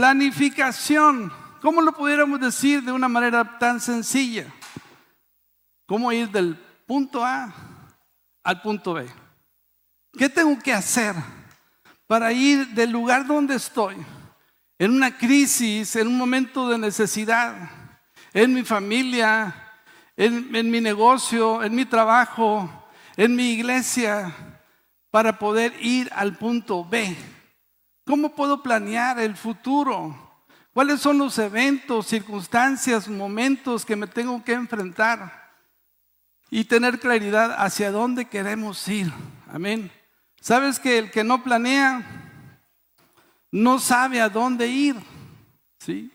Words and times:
Planificación. 0.00 1.30
¿Cómo 1.60 1.82
lo 1.82 1.92
pudiéramos 1.92 2.40
decir 2.40 2.82
de 2.82 2.90
una 2.90 3.06
manera 3.06 3.58
tan 3.58 3.78
sencilla? 3.78 4.46
¿Cómo 5.84 6.10
ir 6.10 6.30
del 6.30 6.56
punto 6.86 7.22
A 7.22 7.52
al 8.42 8.62
punto 8.62 8.94
B? 8.94 9.06
¿Qué 10.16 10.30
tengo 10.30 10.58
que 10.58 10.72
hacer 10.72 11.14
para 12.06 12.32
ir 12.32 12.68
del 12.68 12.90
lugar 12.90 13.26
donde 13.26 13.56
estoy, 13.56 13.94
en 14.78 14.90
una 14.90 15.18
crisis, 15.18 15.94
en 15.96 16.06
un 16.06 16.16
momento 16.16 16.66
de 16.70 16.78
necesidad, 16.78 17.70
en 18.32 18.54
mi 18.54 18.62
familia, 18.62 19.54
en, 20.16 20.56
en 20.56 20.70
mi 20.70 20.80
negocio, 20.80 21.62
en 21.62 21.74
mi 21.74 21.84
trabajo, 21.84 22.88
en 23.18 23.36
mi 23.36 23.50
iglesia, 23.50 24.34
para 25.10 25.38
poder 25.38 25.74
ir 25.78 26.10
al 26.14 26.38
punto 26.38 26.86
B? 26.86 27.14
¿Cómo 28.10 28.34
puedo 28.34 28.60
planear 28.60 29.20
el 29.20 29.36
futuro? 29.36 30.42
¿Cuáles 30.72 31.00
son 31.00 31.18
los 31.18 31.38
eventos, 31.38 32.08
circunstancias, 32.08 33.06
momentos 33.06 33.86
que 33.86 33.94
me 33.94 34.08
tengo 34.08 34.42
que 34.42 34.52
enfrentar? 34.52 35.52
Y 36.50 36.64
tener 36.64 36.98
claridad 36.98 37.54
hacia 37.56 37.92
dónde 37.92 38.24
queremos 38.24 38.88
ir. 38.88 39.12
Amén. 39.48 39.92
¿Sabes 40.40 40.80
que 40.80 40.98
el 40.98 41.12
que 41.12 41.22
no 41.22 41.44
planea 41.44 42.04
no 43.52 43.78
sabe 43.78 44.20
a 44.20 44.28
dónde 44.28 44.66
ir? 44.66 44.96
¿Sí? 45.78 46.10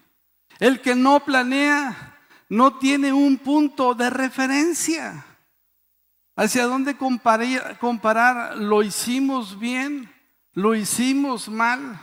El 0.60 0.82
que 0.82 0.96
no 0.96 1.22
planea 1.22 2.18
no 2.50 2.78
tiene 2.78 3.14
un 3.14 3.38
punto 3.38 3.96
de 3.96 4.10
referencia. 4.10 5.26
¿Hacia 6.36 6.66
dónde 6.66 6.98
comparar, 6.98 7.80
comparar 7.80 8.58
lo 8.58 8.84
hicimos 8.84 9.58
bien 9.58 10.14
¿Lo 10.56 10.74
hicimos 10.74 11.50
mal? 11.50 12.00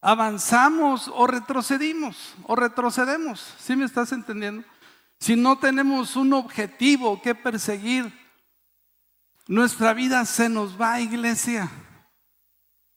¿Avanzamos 0.00 1.10
o 1.12 1.26
retrocedimos? 1.26 2.34
¿O 2.44 2.56
retrocedemos? 2.56 3.54
¿Sí 3.58 3.76
me 3.76 3.84
estás 3.84 4.12
entendiendo? 4.12 4.64
Si 5.18 5.36
no 5.36 5.58
tenemos 5.58 6.16
un 6.16 6.32
objetivo 6.32 7.20
que 7.20 7.34
perseguir, 7.34 8.10
nuestra 9.48 9.92
vida 9.92 10.24
se 10.24 10.48
nos 10.48 10.80
va, 10.80 11.00
iglesia. 11.00 11.68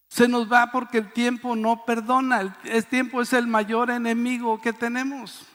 Se 0.09 0.27
nos 0.27 0.49
va 0.49 0.71
porque 0.71 0.99
el 0.99 1.11
tiempo 1.11 1.55
no 1.55 1.85
perdona. 1.85 2.55
El, 2.63 2.85
tiempo 2.85 3.19
es 3.19 3.33
el 3.33 3.47
mayor 3.47 3.89
enemigo 3.89 4.61
que 4.61 4.71
tenemos. 4.71 5.47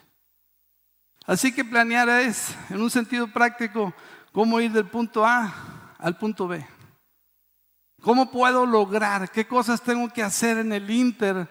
Así 1.25 1.53
que 1.53 1.63
planear 1.63 2.09
es, 2.09 2.53
en 2.69 2.81
un 2.81 2.89
sentido 2.89 3.27
práctico, 3.31 3.93
cómo 4.33 4.59
ir 4.59 4.73
del 4.73 4.85
punto 4.85 5.25
A 5.25 5.95
al 5.97 6.17
punto 6.17 6.45
B. 6.45 6.78
¿Cómo 8.01 8.31
puedo 8.31 8.65
lograr? 8.65 9.29
¿Qué 9.29 9.45
cosas 9.45 9.81
tengo 9.81 10.07
que 10.09 10.23
hacer 10.23 10.57
en 10.57 10.71
el 10.71 10.89
Inter 10.89 11.47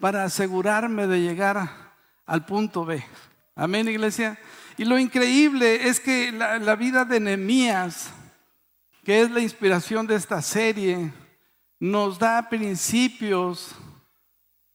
para 0.00 0.24
asegurarme 0.24 1.06
de 1.06 1.20
llegar 1.20 1.94
al 2.24 2.46
punto 2.46 2.84
B? 2.84 3.04
Amén, 3.56 3.88
iglesia. 3.88 4.38
Y 4.76 4.84
lo 4.84 4.96
increíble 4.96 5.88
es 5.88 5.98
que 5.98 6.30
la, 6.30 6.76
vida 6.76 7.04
de 7.04 7.18
Nehemías, 7.18 8.10
que 9.02 9.22
es 9.22 9.30
la 9.30 9.40
inspiración 9.40 10.06
de 10.06 10.14
esta 10.14 10.40
serie, 10.40 11.12
nos 11.80 12.16
da 12.20 12.48
principios 12.48 13.74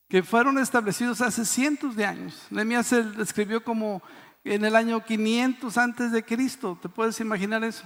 que 0.09 0.23
fueron 0.23 0.57
establecidos 0.57 1.21
hace 1.21 1.45
cientos 1.45 1.95
de 1.95 2.05
años. 2.05 2.45
Nehemías 2.49 2.87
se 2.87 3.01
escribió 3.21 3.63
como 3.63 4.03
en 4.43 4.65
el 4.65 4.75
año 4.75 5.05
500 5.05 5.77
antes 5.77 6.11
de 6.11 6.23
Cristo. 6.23 6.77
¿Te 6.81 6.89
puedes 6.89 7.17
imaginar 7.21 7.63
eso? 7.63 7.85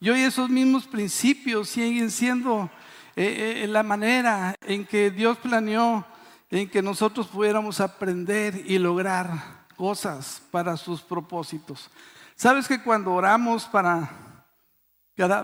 Y 0.00 0.10
hoy 0.10 0.22
esos 0.22 0.50
mismos 0.50 0.86
principios 0.86 1.68
siguen 1.68 2.10
siendo 2.10 2.70
eh, 3.16 3.62
eh, 3.62 3.66
la 3.68 3.82
manera 3.82 4.54
en 4.62 4.84
que 4.84 5.10
Dios 5.10 5.38
planeó 5.38 6.04
en 6.50 6.68
que 6.68 6.82
nosotros 6.82 7.26
pudiéramos 7.26 7.80
aprender 7.80 8.62
y 8.66 8.78
lograr 8.78 9.66
cosas 9.76 10.42
para 10.50 10.76
sus 10.76 11.02
propósitos. 11.02 11.90
Sabes 12.36 12.68
que 12.68 12.82
cuando 12.82 13.12
oramos 13.12 13.64
para, 13.66 14.46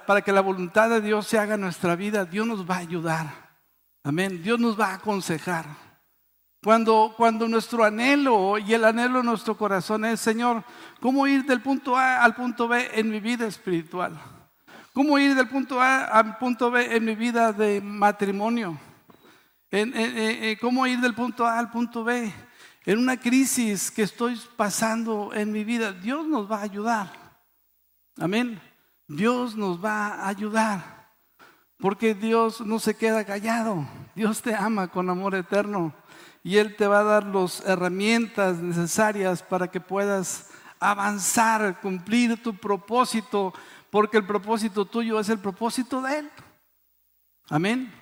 para 0.07 0.23
que 0.23 0.33
la 0.33 0.41
voluntad 0.41 0.91
de 0.91 1.01
Dios 1.01 1.27
se 1.27 1.39
haga 1.39 1.55
en 1.55 1.63
nuestra 1.63 1.97
vida, 1.97 2.25
Dios 2.25 2.47
nos 2.47 2.69
va 2.69 2.77
a 2.77 2.79
ayudar. 2.79 3.51
Amén. 4.03 4.43
Dios 4.43 4.59
nos 4.59 4.79
va 4.79 4.87
a 4.87 4.95
aconsejar. 4.95 5.67
Cuando, 6.63 7.15
cuando 7.17 7.49
nuestro 7.49 7.85
anhelo 7.85 8.59
y 8.59 8.75
el 8.75 8.85
anhelo 8.85 9.19
de 9.19 9.25
nuestro 9.25 9.57
corazón 9.57 10.05
es, 10.05 10.21
Señor, 10.21 10.63
¿cómo 11.01 11.27
ir 11.27 11.45
del 11.45 11.63
punto 11.63 11.97
A 11.97 12.23
al 12.23 12.35
punto 12.35 12.69
B 12.69 12.91
en 12.93 13.11
mi 13.11 13.19
vida 13.19 13.47
espiritual? 13.47 14.21
¿Cómo 14.93 15.21
ir 15.21 15.37
del 15.37 15.49
punto 15.49 15.81
A 15.81 16.05
al 16.07 16.37
punto 16.39 16.69
B 16.69 16.97
en 16.97 17.05
mi 17.05 17.15
vida 17.15 17.53
de 17.53 17.81
matrimonio? 17.81 18.77
¿Cómo 20.61 20.87
ir 20.89 20.99
del 20.99 21.15
punto 21.15 21.47
A 21.47 21.61
al 21.61 21.71
punto 21.71 22.03
B 22.03 22.33
en 22.85 22.99
una 22.99 23.17
crisis 23.17 23.89
que 23.89 24.03
estoy 24.03 24.41
pasando 24.57 25.31
en 25.33 25.53
mi 25.53 25.63
vida? 25.63 25.93
Dios 25.93 26.27
nos 26.27 26.51
va 26.51 26.59
a 26.59 26.63
ayudar. 26.63 27.13
Amén. 28.19 28.61
Dios 29.07 29.55
nos 29.55 29.83
va 29.83 30.09
a 30.09 30.29
ayudar. 30.29 31.09
Porque 31.79 32.13
Dios 32.13 32.61
no 32.61 32.81
se 32.81 32.97
queda 32.97 33.25
callado. 33.25 33.87
Dios 34.17 34.43
te 34.43 34.57
ama 34.57 34.89
con 34.89 35.09
amor 35.09 35.37
eterno 35.37 35.95
y 36.43 36.57
Él 36.57 36.75
te 36.75 36.89
va 36.89 36.99
a 36.99 37.05
dar 37.05 37.25
las 37.27 37.65
herramientas 37.65 38.59
necesarias 38.59 39.41
para 39.41 39.69
que 39.69 39.81
puedas 39.81 40.51
avanzar, 40.81 41.79
cumplir 41.81 42.43
tu 42.43 42.57
propósito, 42.57 43.53
porque 43.91 44.17
el 44.17 44.27
propósito 44.27 44.85
tuyo 44.85 45.19
es 45.19 45.29
el 45.29 45.39
propósito 45.39 46.01
de 46.03 46.21
Él. 46.21 46.31
Amén. 47.49 47.93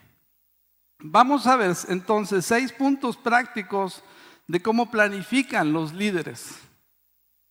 Vamos 1.01 1.47
a 1.47 1.57
ver 1.57 1.75
entonces 1.89 2.45
seis 2.45 2.73
puntos 2.73 3.17
prácticos 3.17 4.03
de 4.47 4.61
cómo 4.61 4.91
planifican 4.91 5.73
los 5.73 5.93
líderes. 5.93 6.59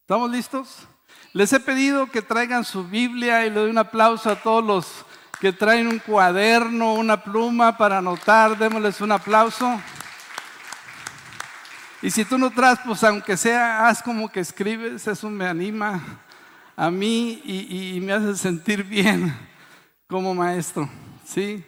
¿Estamos 0.02 0.30
listos? 0.30 0.88
Les 1.34 1.52
he 1.54 1.60
pedido 1.60 2.08
que 2.08 2.22
traigan 2.22 2.64
su 2.64 2.88
Biblia 2.88 3.46
y 3.46 3.50
le 3.50 3.60
doy 3.60 3.70
un 3.70 3.78
aplauso 3.78 4.30
a 4.30 4.42
todos 4.42 4.64
los 4.64 5.06
que 5.40 5.54
traen 5.54 5.88
un 5.88 6.00
cuaderno, 6.00 6.94
una 6.94 7.24
pluma 7.24 7.78
para 7.78 8.00
anotar. 8.00 8.58
Démosles 8.58 9.02
un 9.02 9.12
aplauso. 9.12 9.80
Y 12.02 12.12
si 12.12 12.26
tú 12.26 12.38
no 12.38 12.52
traes, 12.52 12.80
pues 12.86 13.04
aunque 13.04 13.38
sea, 13.38 13.88
haz 13.88 14.04
como 14.04 14.30
que 14.30 14.40
escribes, 14.40 15.08
eso 15.08 15.30
me 15.30 15.48
anima 15.48 16.02
a 16.80 16.92
mí 16.92 17.42
y, 17.44 18.00
me 18.02 18.14
hace 18.14 18.36
sentir 18.38 18.84
bien 18.84 19.36
como 20.08 20.36
maestro. 20.36 20.88
¿sí? 21.26 21.64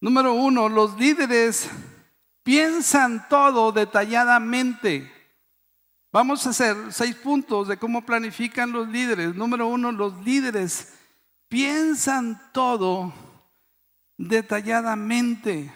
Número 0.00 0.34
uno, 0.34 0.68
los 0.68 0.96
líderes 0.98 1.70
piensan 2.42 3.26
todo 3.30 3.72
detalladamente. 3.72 5.10
Vamos 6.12 6.46
a 6.46 6.50
hacer 6.50 6.76
seis 6.90 7.16
puntos 7.16 7.68
de 7.68 7.78
cómo 7.78 8.04
planifican 8.04 8.70
los 8.70 8.86
líderes. 8.88 9.34
Número 9.34 9.66
uno, 9.66 9.92
los 9.92 10.22
líderes 10.22 10.92
piensan 11.48 12.40
todo 12.52 13.14
detalladamente. 14.18 15.72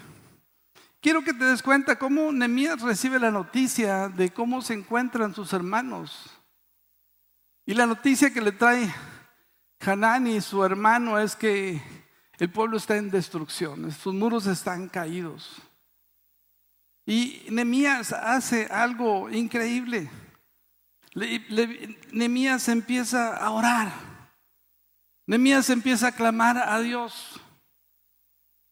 Quiero 1.00 1.24
que 1.24 1.32
te 1.32 1.46
des 1.46 1.62
cuenta 1.62 1.98
cómo 1.98 2.30
Nehemías 2.30 2.82
recibe 2.82 3.18
la 3.18 3.30
noticia 3.30 4.10
de 4.10 4.30
cómo 4.30 4.60
se 4.60 4.74
encuentran 4.74 5.34
sus 5.34 5.54
hermanos. 5.54 6.41
Y 7.64 7.74
la 7.74 7.86
noticia 7.86 8.32
que 8.32 8.40
le 8.40 8.52
trae 8.52 8.92
Hanani, 9.80 10.40
su 10.40 10.64
hermano, 10.64 11.18
es 11.18 11.36
que 11.36 11.80
el 12.38 12.50
pueblo 12.50 12.76
está 12.76 12.96
en 12.96 13.10
destrucción, 13.10 13.92
sus 13.92 14.14
muros 14.14 14.46
están 14.46 14.88
caídos. 14.88 15.62
Y 17.06 17.46
Nehemías 17.50 18.12
hace 18.12 18.66
algo 18.66 19.30
increíble. 19.30 20.10
Nehemías 22.12 22.68
empieza 22.68 23.36
a 23.36 23.50
orar. 23.50 23.92
Nehemías 25.26 25.70
empieza 25.70 26.08
a 26.08 26.12
clamar 26.12 26.58
a 26.58 26.80
Dios. 26.80 27.40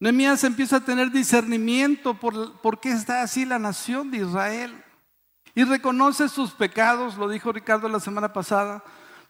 Nehemías 0.01 0.43
empieza 0.45 0.77
a 0.77 0.85
tener 0.85 1.11
discernimiento 1.11 2.19
por, 2.19 2.61
por 2.61 2.81
qué 2.81 2.91
está 2.91 3.23
así 3.23 3.45
la 3.45 3.59
nación 3.59 4.11
de 4.11 4.19
Israel. 4.19 4.85
Y 5.61 5.65
reconoce 5.65 6.31
sus 6.31 6.53
pecados, 6.53 7.19
lo 7.19 7.29
dijo 7.29 7.53
Ricardo 7.53 7.87
la 7.87 8.01
semana 8.01 8.33
pasada. 8.33 8.83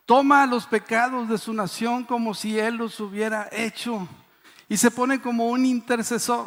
Toma 0.07 0.47
los 0.47 0.65
pecados 0.65 1.29
de 1.29 1.37
su 1.37 1.53
nación 1.53 2.05
como 2.05 2.35
si 2.35 2.57
él 2.57 2.77
los 2.77 3.01
hubiera 3.01 3.49
hecho. 3.51 4.07
Y 4.69 4.77
se 4.77 4.93
pone 4.93 5.21
como 5.21 5.49
un 5.49 5.67
intercesor. 5.67 6.47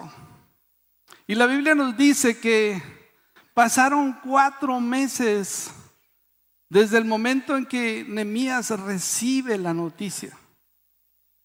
Y 1.27 1.35
la 1.35 1.47
Biblia 1.47 1.75
nos 1.75 1.97
dice 1.97 2.39
que 2.39 2.81
pasaron 3.53 4.17
cuatro 4.23 4.79
meses 4.79 5.69
desde 6.69 6.97
el 6.97 7.03
momento 7.03 7.57
en 7.57 7.65
que 7.65 8.05
Nehemías 8.07 8.69
recibe 8.69 9.57
la 9.57 9.73
noticia. 9.73 10.31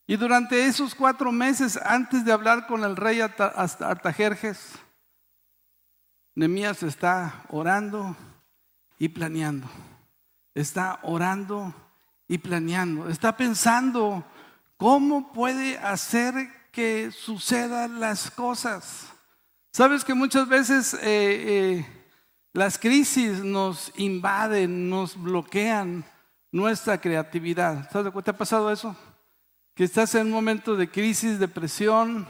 Y 0.07 0.15
durante 0.15 0.65
esos 0.65 0.95
cuatro 0.95 1.33
meses, 1.33 1.77
antes 1.77 2.25
de 2.25 2.31
hablar 2.31 2.69
con 2.69 2.85
el 2.85 2.95
rey 2.95 3.21
Artajerjes, 3.21 4.79
Nemías 6.37 6.85
está 6.85 7.43
orando 7.49 8.17
y 8.99 9.09
planeando. 9.09 9.69
Está 10.55 10.99
orando 11.03 11.75
y 12.27 12.39
planeando. 12.39 13.09
Está 13.09 13.37
pensando 13.37 14.25
cómo 14.77 15.33
puede 15.33 15.79
hacer 15.79 16.35
que 16.73 17.11
sucedan 17.11 18.01
las 18.01 18.31
cosas. 18.31 19.13
Sabes 19.73 20.05
que 20.05 20.15
muchas 20.15 20.49
veces 20.49 20.95
eh, 20.95 21.01
eh, 21.05 21.87
Las 22.53 22.79
crisis 22.79 23.45
nos 23.45 23.93
invaden, 23.97 24.91
nos 24.91 25.21
bloquean 25.21 26.05
nuestra 26.51 27.01
creatividad. 27.01 27.89
¿Te 27.91 28.31
ha 28.31 28.37
pasado 28.37 28.73
eso? 28.73 28.97
Que 29.75 29.85
estás 29.85 30.15
en 30.15 30.27
un 30.27 30.33
momento 30.33 30.75
de 30.75 30.91
crisis, 30.91 31.39
depresión, 31.39 32.27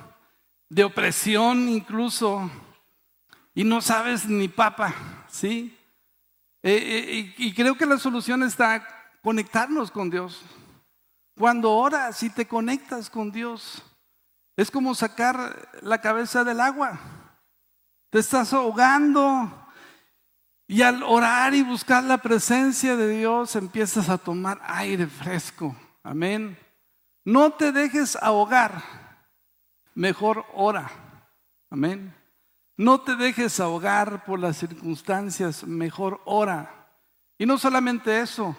de 0.69 0.85
opresión 0.85 1.69
incluso, 1.69 2.51
y 3.55 3.65
no 3.65 3.81
sabes 3.81 4.27
ni 4.27 4.49
papa, 4.49 4.95
¿sí? 5.31 5.78
Eh, 6.63 6.75
eh, 6.75 7.35
y 7.39 7.55
creo 7.55 7.77
que 7.77 7.87
la 7.87 7.99
solución 7.99 8.43
está 8.43 8.87
conectarnos 9.23 9.91
con 9.91 10.11
Dios. 10.11 10.43
Cuando 11.37 11.73
oras 11.73 12.23
y 12.23 12.31
te 12.31 12.47
conectas 12.47 13.09
con 13.09 13.31
Dios, 13.31 13.83
es 14.57 14.71
como 14.71 14.95
sacar 14.95 15.71
la 15.83 16.01
cabeza 16.01 16.43
del 16.43 16.61
agua. 16.61 16.99
Te 18.11 18.19
estás 18.19 18.53
ahogando 18.53 19.69
y 20.67 20.83
al 20.83 21.03
orar 21.05 21.55
y 21.55 21.63
buscar 21.63 22.03
la 22.03 22.19
presencia 22.19 22.97
de 22.97 23.09
Dios 23.09 23.55
empiezas 23.55 24.09
a 24.09 24.19
tomar 24.19 24.61
aire 24.65 25.07
fresco. 25.07 25.77
Amén. 26.03 26.59
No 27.25 27.53
te 27.53 27.71
dejes 27.71 28.17
ahogar. 28.17 28.83
Mejor 29.95 30.45
ora. 30.53 30.91
Amén. 31.71 32.18
No 32.79 33.01
te 33.01 33.17
dejes 33.17 33.59
ahogar 33.59 34.25
por 34.25 34.39
las 34.39 34.57
circunstancias. 34.57 35.65
Mejor 35.65 36.23
ora. 36.25 36.89
Y 37.37 37.45
no 37.45 37.59
solamente 37.59 38.21
eso, 38.21 38.57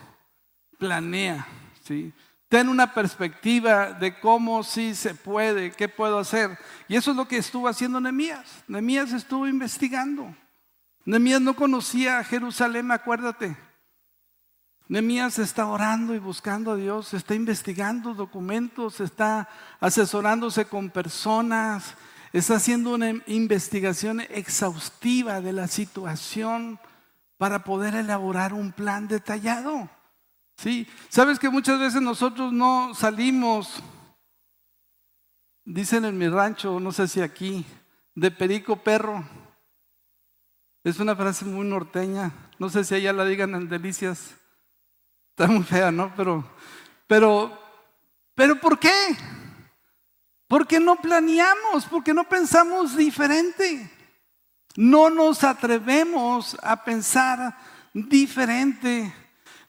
planea. 0.77 1.47
¿sí? 1.83 2.13
Ten 2.49 2.67
una 2.67 2.93
perspectiva 2.93 3.93
de 3.93 4.19
cómo 4.19 4.63
sí 4.63 4.93
se 4.93 5.15
puede, 5.15 5.71
qué 5.71 5.87
puedo 5.87 6.19
hacer. 6.19 6.57
Y 6.89 6.97
eso 6.97 7.11
es 7.11 7.17
lo 7.17 7.29
que 7.29 7.37
estuvo 7.37 7.69
haciendo 7.69 8.01
Nehemías. 8.01 8.63
Nehemías 8.67 9.13
estuvo 9.13 9.47
investigando. 9.47 10.35
Nemías 11.05 11.41
no 11.41 11.55
conocía 11.55 12.19
a 12.19 12.23
Jerusalén, 12.23 12.91
acuérdate. 12.91 13.55
Nemías 14.89 15.39
está 15.39 15.67
orando 15.67 16.13
y 16.13 16.19
buscando 16.19 16.71
a 16.71 16.75
Dios, 16.75 17.13
está 17.13 17.35
investigando 17.35 18.13
documentos, 18.13 18.99
está 18.99 19.47
asesorándose 19.79 20.65
con 20.65 20.89
personas, 20.89 21.95
está 22.33 22.55
haciendo 22.55 22.93
una 22.93 23.09
investigación 23.27 24.21
exhaustiva 24.21 25.41
de 25.41 25.53
la 25.53 25.67
situación 25.67 26.79
para 27.37 27.63
poder 27.63 27.95
elaborar 27.95 28.53
un 28.53 28.71
plan 28.71 29.07
detallado. 29.07 29.89
Sí, 30.57 30.87
sabes 31.07 31.39
que 31.39 31.49
muchas 31.49 31.79
veces 31.79 32.01
nosotros 32.01 32.51
no 32.51 32.93
salimos, 32.93 33.81
dicen 35.63 36.03
en 36.05 36.17
mi 36.17 36.27
rancho, 36.27 36.79
no 36.79 36.91
sé 36.91 37.07
si 37.07 37.21
aquí, 37.21 37.65
de 38.13 38.29
perico 38.29 38.75
perro. 38.75 39.23
Es 40.83 40.99
una 40.99 41.15
frase 41.15 41.45
muy 41.45 41.65
norteña. 41.65 42.31
No 42.57 42.69
sé 42.69 42.83
si 42.83 42.95
allá 42.95 43.13
la 43.13 43.25
digan 43.25 43.55
en 43.55 43.69
Delicias. 43.69 44.35
Está 45.29 45.47
muy 45.47 45.63
fea, 45.63 45.91
¿no? 45.91 46.13
Pero, 46.15 46.43
pero, 47.07 47.57
pero 48.35 48.59
¿por 48.59 48.77
qué? 48.77 48.91
Porque 50.49 50.79
no 50.79 50.95
planeamos, 50.95 51.85
porque 51.85 52.13
no 52.13 52.27
pensamos 52.27 52.97
diferente. 52.97 53.89
No 54.75 55.11
nos 55.11 55.43
atrevemos 55.43 56.57
a 56.63 56.83
pensar 56.83 57.55
diferente. 57.93 59.13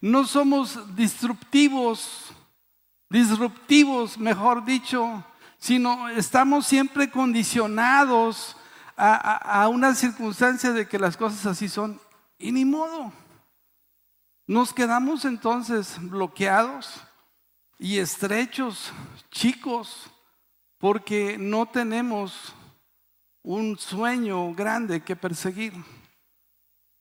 No 0.01 0.25
somos 0.25 0.97
disruptivos, 0.97 2.33
disruptivos, 3.11 4.17
mejor 4.19 4.65
dicho, 4.65 5.23
sino 5.59 6.09
estamos 6.09 6.67
siempre 6.67 7.11
condicionados 7.11 8.57
a, 8.97 9.69
una 9.69 9.95
circunstancia 9.95 10.73
de 10.73 10.89
que 10.89 10.99
las 10.99 11.17
cosas 11.17 11.45
así 11.45 11.69
son 11.69 12.01
y 12.39 12.53
ni 12.53 12.65
modo. 12.65 13.13
Nos 14.47 14.73
quedamos 14.73 15.27
entonces 15.27 15.97
bloqueados 16.01 17.03
y 17.79 17.99
estrechos, 17.99 18.93
chicos, 19.31 20.10
porque 20.81 21.37
no 21.39 21.67
tenemos 21.67 22.55
un 23.43 23.79
sueño 23.79 24.53
grande 24.55 25.03
que 25.03 25.15
perseguir. 25.15 25.75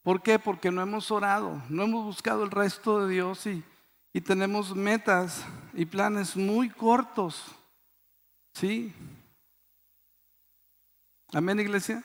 ¿Por 0.03 0.21
qué? 0.21 0.37
Porque 0.37 0.69
no 0.69 0.81
hemos 0.81 1.09
orado, 1.11 1.61
no 1.69 1.83
hemos 1.83 2.03
buscado 2.03 2.43
el 2.43 2.51
resto 2.51 3.05
de 3.05 3.13
Dios 3.13 3.47
y, 3.47 3.63
y 4.13 4.21
tenemos 4.21 4.75
metas 4.75 5.45
y 5.73 5.85
planes 5.85 6.35
muy 6.35 6.69
cortos. 6.69 7.45
¿Sí? 8.53 8.93
Amén, 11.31 11.59
iglesia. 11.59 12.03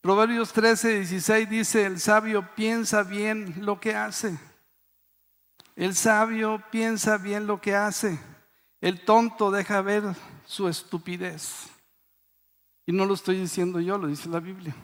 Proverbios 0.00 0.52
13, 0.52 1.00
16 1.00 1.50
dice, 1.50 1.86
el 1.86 1.98
sabio 1.98 2.48
piensa 2.54 3.02
bien 3.02 3.54
lo 3.64 3.80
que 3.80 3.96
hace. 3.96 4.38
El 5.74 5.96
sabio 5.96 6.62
piensa 6.70 7.16
bien 7.16 7.48
lo 7.48 7.60
que 7.60 7.74
hace. 7.74 8.18
El 8.80 9.04
tonto 9.04 9.50
deja 9.50 9.80
ver 9.80 10.04
su 10.46 10.68
estupidez. 10.68 11.68
Y 12.86 12.92
no 12.92 13.04
lo 13.04 13.14
estoy 13.14 13.38
diciendo 13.38 13.80
yo, 13.80 13.98
lo 13.98 14.06
dice 14.06 14.28
la 14.28 14.40
Biblia. 14.40 14.74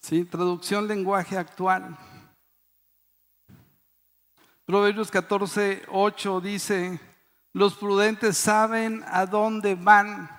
¿Sí? 0.00 0.24
Traducción 0.24 0.86
lenguaje 0.86 1.36
actual. 1.36 1.96
Proverbios 4.64 5.10
14, 5.10 5.84
8 5.88 6.40
dice, 6.40 7.00
los 7.52 7.74
prudentes 7.74 8.36
saben 8.36 9.04
a 9.06 9.26
dónde 9.26 9.74
van 9.74 10.30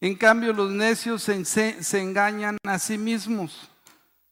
en 0.00 0.14
cambio, 0.14 0.54
los 0.54 0.70
necios 0.70 1.22
se, 1.22 2.00
engañan 2.00 2.56
a 2.64 2.78
sí 2.78 2.96
mismos. 2.96 3.68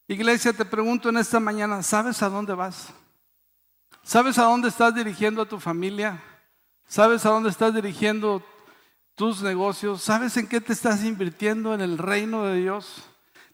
Iglesia, 0.07 0.51
te 0.51 0.65
pregunto 0.65 1.09
en 1.09 1.17
esta 1.17 1.39
mañana, 1.39 1.83
¿sabes 1.83 2.23
a 2.23 2.29
dónde 2.29 2.55
vas? 2.55 2.91
¿Sabes 4.01 4.39
a 4.39 4.45
dónde 4.45 4.69
estás 4.69 4.95
dirigiendo 4.95 5.43
a 5.43 5.47
tu 5.47 5.59
familia? 5.59 6.23
¿Sabes 6.87 7.23
a 7.23 7.29
dónde 7.29 7.49
estás 7.49 7.75
dirigiendo 7.75 8.43
tus 9.19 9.41
negocios? 9.41 10.01
¿Sabes 10.01 10.37
en 10.37 10.47
qué 10.47 10.61
te 10.61 10.71
estás 10.71 11.03
invirtiendo 11.03 11.73
en 11.73 11.81
el 11.81 11.97
reino 11.97 12.45
de 12.45 12.61
Dios? 12.61 13.03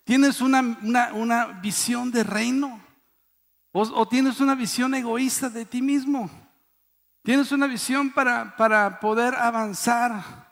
¿Tienes 0.04 0.40
una, 0.40 0.62
visión 1.60 2.12
de 2.12 2.24
reino? 2.24 2.80
¿O, 3.72 3.82
¿O, 3.82 4.08
tienes 4.08 4.40
una 4.40 4.54
visión 4.54 4.94
egoísta 4.94 5.50
de 5.50 5.66
ti 5.66 5.82
mismo? 5.82 6.30
¿Tienes 7.24 7.52
una 7.52 7.66
visión 7.66 8.12
para, 8.12 8.56
para 8.56 9.00
poder 9.00 9.34
avanzar? 9.34 10.46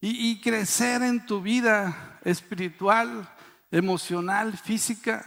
y, 0.00 0.40
crecer 0.40 1.02
en 1.02 1.26
tu 1.26 1.40
vida 1.40 2.20
espiritual, 2.22 3.28
emocional, 3.72 4.56
física. 4.56 5.24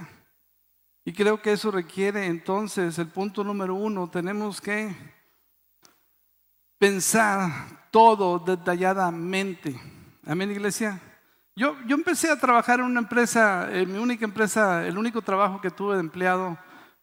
Y 1.03 1.11
creo 1.11 1.41
que 1.41 1.51
eso 1.51 1.69
requiere 1.69 2.27
entonces, 2.27 2.97
el 2.97 3.09
punto 3.09 3.43
número 3.43 3.75
uno, 3.75 4.09
tenemos 4.09 4.61
que 4.61 4.95
pensar 6.77 7.78
todo 7.91 8.39
detalladamente. 8.39 9.79
Amén, 10.25 10.51
iglesia. 10.51 11.01
Yo, 11.55 11.75
yo 11.85 11.95
empecé 11.95 12.29
a 12.31 12.39
trabajar 12.39 12.79
en 12.79 12.85
una 12.85 12.99
empresa, 12.99 13.69
en 13.71 13.91
mi 13.91 13.97
única 13.97 14.25
empresa, 14.25 14.85
el 14.87 14.97
único 14.97 15.21
trabajo 15.21 15.59
que 15.59 15.71
tuve 15.71 15.95
de 15.95 16.01
empleado 16.01 16.57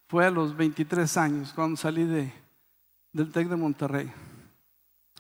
fue 0.09 0.26
a 0.26 0.31
los 0.31 0.57
23 0.57 1.16
años, 1.16 1.52
cuando 1.52 1.76
salí 1.76 2.05
de, 2.05 2.33
del 3.12 3.33
TEC 3.33 3.49
de 3.49 3.57
Monterrey. 3.57 4.12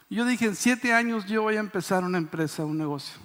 Yo 0.08 0.24
dije, 0.24 0.46
en 0.46 0.54
siete 0.54 0.92
años 0.92 1.26
yo 1.26 1.42
voy 1.42 1.56
a 1.56 1.60
empezar 1.60 2.04
una 2.04 2.18
empresa, 2.18 2.64
un 2.64 2.78
negocio. 2.78 3.20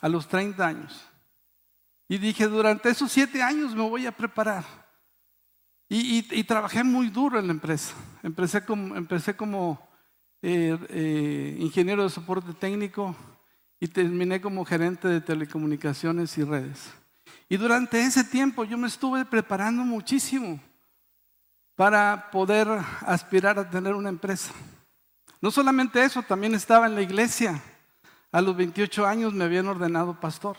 A 0.00 0.08
los 0.08 0.28
30 0.28 0.66
años. 0.66 1.06
Y 2.08 2.18
dije, 2.18 2.46
durante 2.46 2.90
esos 2.90 3.10
siete 3.10 3.42
años 3.42 3.74
me 3.74 3.88
voy 3.88 4.06
a 4.06 4.12
preparar. 4.12 4.64
Y, 5.88 6.44
trabajé 6.44 6.84
muy 6.84 7.08
duro 7.08 7.40
en 7.40 7.48
la 7.48 7.52
empresa. 7.52 7.94
Empecé 8.22 8.64
como, 8.64 8.94
empecé 8.94 9.34
como 9.34 9.89
eh, 10.42 10.78
eh, 10.88 11.56
ingeniero 11.58 12.02
de 12.02 12.10
soporte 12.10 12.52
técnico 12.54 13.14
y 13.78 13.88
terminé 13.88 14.40
como 14.40 14.64
gerente 14.64 15.08
de 15.08 15.20
telecomunicaciones 15.20 16.36
y 16.38 16.44
redes. 16.44 16.90
Y 17.48 17.56
durante 17.56 18.00
ese 18.00 18.24
tiempo 18.24 18.64
yo 18.64 18.78
me 18.78 18.88
estuve 18.88 19.24
preparando 19.24 19.82
muchísimo 19.84 20.60
para 21.74 22.30
poder 22.30 22.68
aspirar 23.00 23.58
a 23.58 23.68
tener 23.68 23.94
una 23.94 24.08
empresa. 24.08 24.52
No 25.40 25.50
solamente 25.50 26.04
eso, 26.04 26.22
también 26.22 26.54
estaba 26.54 26.86
en 26.86 26.94
la 26.94 27.02
iglesia. 27.02 27.62
A 28.32 28.40
los 28.40 28.54
28 28.56 29.06
años 29.06 29.32
me 29.32 29.44
habían 29.44 29.66
ordenado 29.66 30.20
pastor. 30.20 30.56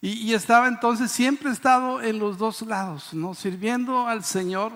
Y, 0.00 0.32
estaba 0.32 0.68
entonces, 0.68 1.10
siempre 1.10 1.50
he 1.50 1.52
estado 1.52 2.00
en 2.00 2.18
los 2.20 2.38
dos 2.38 2.62
lados, 2.62 3.12
¿no? 3.12 3.34
Sirviendo 3.34 4.06
al 4.06 4.22
Señor 4.22 4.72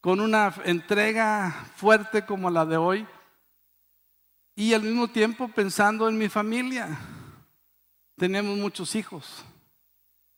con 0.00 0.20
una 0.20 0.54
entrega 0.64 1.50
fuerte 1.76 2.24
como 2.24 2.50
la 2.50 2.64
de 2.64 2.76
hoy 2.76 3.06
y 4.54 4.74
al 4.74 4.82
mismo 4.82 5.08
tiempo 5.08 5.48
pensando 5.48 6.08
en 6.08 6.18
mi 6.18 6.28
familia. 6.28 6.98
Tenemos 8.16 8.56
muchos 8.58 8.94
hijos, 8.94 9.44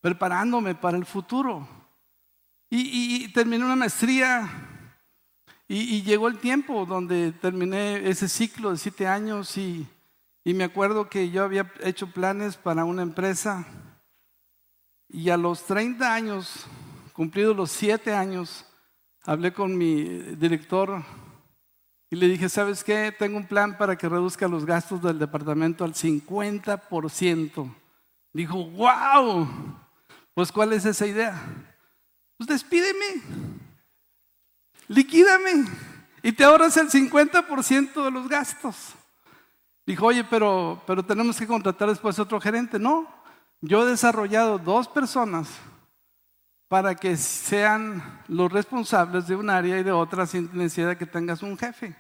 preparándome 0.01 0.75
para 0.75 0.97
el 0.97 1.05
futuro. 1.05 1.67
Y, 2.71 3.25
y 3.25 3.29
terminé 3.33 3.65
una 3.65 3.77
maestría 3.77 4.73
y, 5.75 6.03
llegó 6.03 6.29
el 6.29 6.39
tiempo 6.39 6.85
donde 6.85 7.33
terminé 7.33 8.07
ese 8.07 8.29
ciclo 8.29 8.73
de 8.73 8.77
siete 8.77 9.07
años 9.07 9.57
y, 9.57 9.89
me 10.45 10.65
acuerdo 10.65 11.09
que 11.09 11.31
yo 11.31 11.45
había 11.45 11.73
hecho 11.81 12.09
planes 12.09 12.57
para 12.57 12.85
una 12.85 13.01
empresa 13.01 13.65
Y 15.09 15.31
a 15.31 15.39
los 15.39 15.65
30 15.65 16.13
años, 16.13 16.67
cumplidos 17.15 17.57
los 17.57 17.71
7 17.71 18.13
años, 18.13 18.67
hablé 19.25 19.53
con 19.53 19.77
mi 19.77 20.03
director 20.37 21.03
y 22.11 22.17
le 22.17 22.29
dije, 22.29 22.49
¿sabes 22.49 22.85
qué? 22.85 23.15
Tengo 23.17 23.39
un 23.39 23.47
plan 23.47 23.79
para 23.79 23.97
que 23.97 24.09
reduzca 24.09 24.49
los 24.49 24.67
gastos 24.67 25.03
del 25.03 25.19
departamento 25.19 25.85
al 25.85 25.95
50%. 25.95 27.75
Dijo, 28.35 28.65
wow, 28.65 29.49
pues 30.35 30.53
¿cuál 30.53 30.73
es 30.73 30.85
esa 30.85 31.07
idea? 31.07 31.41
Pues 32.37 32.49
despídeme, 32.49 33.23
liquídame 34.89 35.65
y 36.23 36.33
te 36.33 36.45
ahorras 36.45 36.77
el 36.77 36.91
50% 36.91 38.05
de 38.05 38.11
los 38.11 38.29
gastos. 38.29 38.95
Dijo, 39.87 40.07
oye, 40.07 40.25
pero, 40.25 40.83
pero 40.87 41.05
tenemos 41.05 41.39
que 41.39 41.47
contratar 41.47 41.89
después 41.89 42.19
otro 42.19 42.41
gerente. 42.41 42.79
No, 42.79 43.09
yo 43.61 43.83
he 43.83 43.91
desarrollado 43.91 44.59
dos 44.59 44.87
personas 44.87 45.49
para 46.73 46.95
que 46.95 47.19
sean 47.19 48.23
los 48.29 48.51
responsables 48.51 49.27
de 49.27 49.37
un 49.37 49.51
área 49.51 49.79
y 49.79 49.83
de 49.83 49.93
otra 49.93 50.27
sin 50.27 50.49
necesidad 50.55 50.89
de 50.89 50.97
que 50.97 51.05
tengas 51.05 51.43
un 51.43 51.59
jefe. 51.59 51.95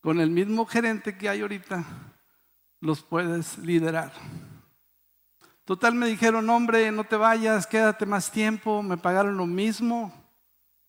Con 0.00 0.18
el 0.18 0.30
mismo 0.30 0.64
gerente 0.64 1.18
que 1.18 1.28
hay 1.28 1.42
ahorita, 1.42 1.84
los 2.80 3.02
puedes 3.02 3.58
liderar. 3.58 4.12
Total 5.66 5.94
me 5.94 6.06
dijeron, 6.06 6.48
hombre, 6.48 6.90
no 6.90 7.04
te 7.04 7.16
vayas, 7.16 7.66
quédate 7.66 8.06
más 8.06 8.32
tiempo. 8.32 8.82
Me 8.82 8.96
pagaron 8.96 9.36
lo 9.36 9.46
mismo 9.46 10.10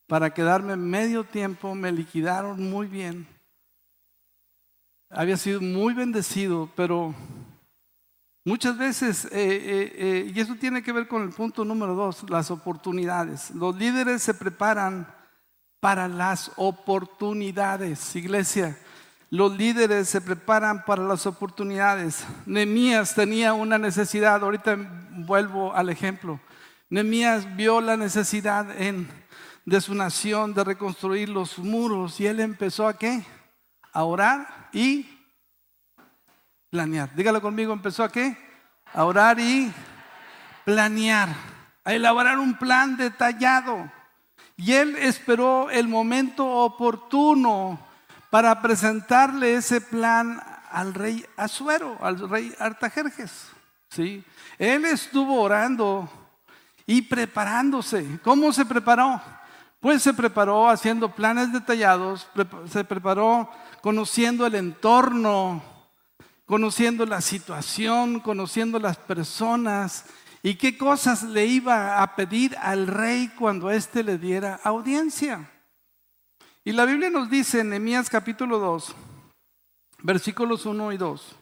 para 0.08 0.34
quedarme 0.34 0.78
medio 0.78 1.26
tiempo, 1.26 1.76
me 1.76 1.92
liquidaron 1.92 2.70
muy 2.70 2.88
bien. 2.88 3.28
Había 5.10 5.36
sido 5.36 5.60
muy 5.60 5.94
bendecido, 5.94 6.70
pero 6.78 7.14
muchas 8.44 8.78
veces, 8.78 9.26
eh, 9.26 9.30
eh, 9.34 9.96
eh, 9.96 10.32
y 10.34 10.40
eso 10.40 10.56
tiene 10.56 10.82
que 10.82 10.92
ver 10.92 11.08
con 11.08 11.24
el 11.24 11.30
punto 11.30 11.64
número 11.66 11.96
dos, 11.96 12.30
las 12.30 12.52
oportunidades. 12.52 13.52
Los 13.52 13.76
líderes 13.76 14.24
se 14.24 14.34
preparan 14.34 15.08
para 15.80 16.08
las 16.08 16.52
oportunidades, 16.58 18.16
iglesia. 18.16 18.78
Los 19.30 19.58
líderes 19.58 20.10
se 20.10 20.22
preparan 20.22 20.84
para 20.86 21.04
las 21.04 21.26
oportunidades. 21.26 22.26
Nemías 22.46 23.16
tenía 23.16 23.54
una 23.54 23.78
necesidad, 23.78 24.44
ahorita 24.44 24.78
vuelvo 25.26 25.74
al 25.74 25.90
ejemplo. 25.90 26.40
Nemías 26.90 27.56
vio 27.56 27.80
la 27.80 27.96
necesidad 27.96 28.70
en, 28.80 29.10
de 29.66 29.80
su 29.80 29.96
nación 29.96 30.54
de 30.54 30.66
reconstruir 30.66 31.30
los 31.30 31.58
muros 31.60 32.20
y 32.20 32.28
él 32.28 32.42
empezó 32.42 32.88
a 32.88 32.98
qué? 32.98 33.24
A 33.94 34.04
orar 34.04 34.70
y 34.74 35.06
planear. 36.72 37.14
Dígalo 37.14 37.42
conmigo, 37.42 37.74
empezó 37.74 38.04
a 38.04 38.12
qué? 38.12 38.36
A 38.94 39.04
orar 39.04 39.40
y 39.40 39.72
planear, 40.64 41.30
a 41.84 41.94
elaborar 41.94 42.40
un 42.40 42.58
plan 42.58 42.96
detallado. 42.96 43.92
Y 44.56 44.72
él 44.72 44.96
esperó 44.96 45.70
el 45.70 45.88
momento 45.88 46.48
oportuno 46.48 47.78
para 48.30 48.62
presentarle 48.62 49.56
ese 49.56 49.82
plan 49.82 50.42
al 50.72 50.94
rey 50.94 51.26
Azuero, 51.36 51.98
al 52.02 52.30
rey 52.30 52.54
Artajerjes. 52.58 53.50
¿sí? 53.90 54.24
Él 54.58 54.86
estuvo 54.86 55.42
orando 55.42 56.10
y 56.86 57.02
preparándose. 57.02 58.20
¿Cómo 58.24 58.54
se 58.54 58.66
preparó? 58.66 59.22
Pues 59.82 60.04
se 60.04 60.14
preparó 60.14 60.70
haciendo 60.70 61.14
planes 61.14 61.52
detallados, 61.52 62.30
se 62.70 62.84
preparó 62.86 63.50
conociendo 63.82 64.46
el 64.46 64.56
entorno, 64.56 65.71
conociendo 66.52 67.06
la 67.06 67.22
situación, 67.22 68.20
conociendo 68.20 68.78
las 68.78 68.98
personas 68.98 70.04
y 70.44 70.56
qué 70.56 70.78
cosas 70.78 71.24
le 71.24 71.46
iba 71.46 72.04
a 72.04 72.14
pedir 72.18 72.58
al 72.58 72.88
rey 72.88 73.32
cuando 73.40 73.72
éste 73.72 74.04
le 74.04 74.18
diera 74.18 74.60
audiencia. 74.66 75.50
Y 76.66 76.74
la 76.74 76.84
Biblia 76.84 77.10
nos 77.10 77.30
dice 77.30 77.62
en 77.62 77.70
Nehemías 77.70 78.10
capítulo 78.10 78.60
2, 78.60 78.94
versículos 80.04 80.66
1 80.66 80.92
y 80.92 80.98
2, 80.98 81.38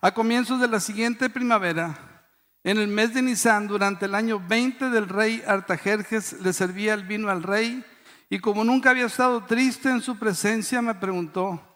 a 0.00 0.14
comienzos 0.14 0.58
de 0.58 0.68
la 0.68 0.80
siguiente 0.80 1.28
primavera, 1.28 2.24
en 2.64 2.78
el 2.78 2.88
mes 2.88 3.12
de 3.12 3.20
Nisan, 3.20 3.68
durante 3.68 4.06
el 4.06 4.14
año 4.14 4.42
20 4.48 4.88
del 4.88 5.06
rey 5.06 5.42
Artajerjes, 5.46 6.40
le 6.40 6.54
servía 6.54 6.94
el 6.94 7.04
vino 7.04 7.28
al 7.28 7.42
rey, 7.42 7.84
y 8.30 8.38
como 8.38 8.64
nunca 8.64 8.88
había 8.88 9.04
estado 9.04 9.44
triste 9.44 9.90
en 9.90 10.00
su 10.00 10.18
presencia, 10.18 10.80
me 10.80 10.94
preguntó, 10.94 11.69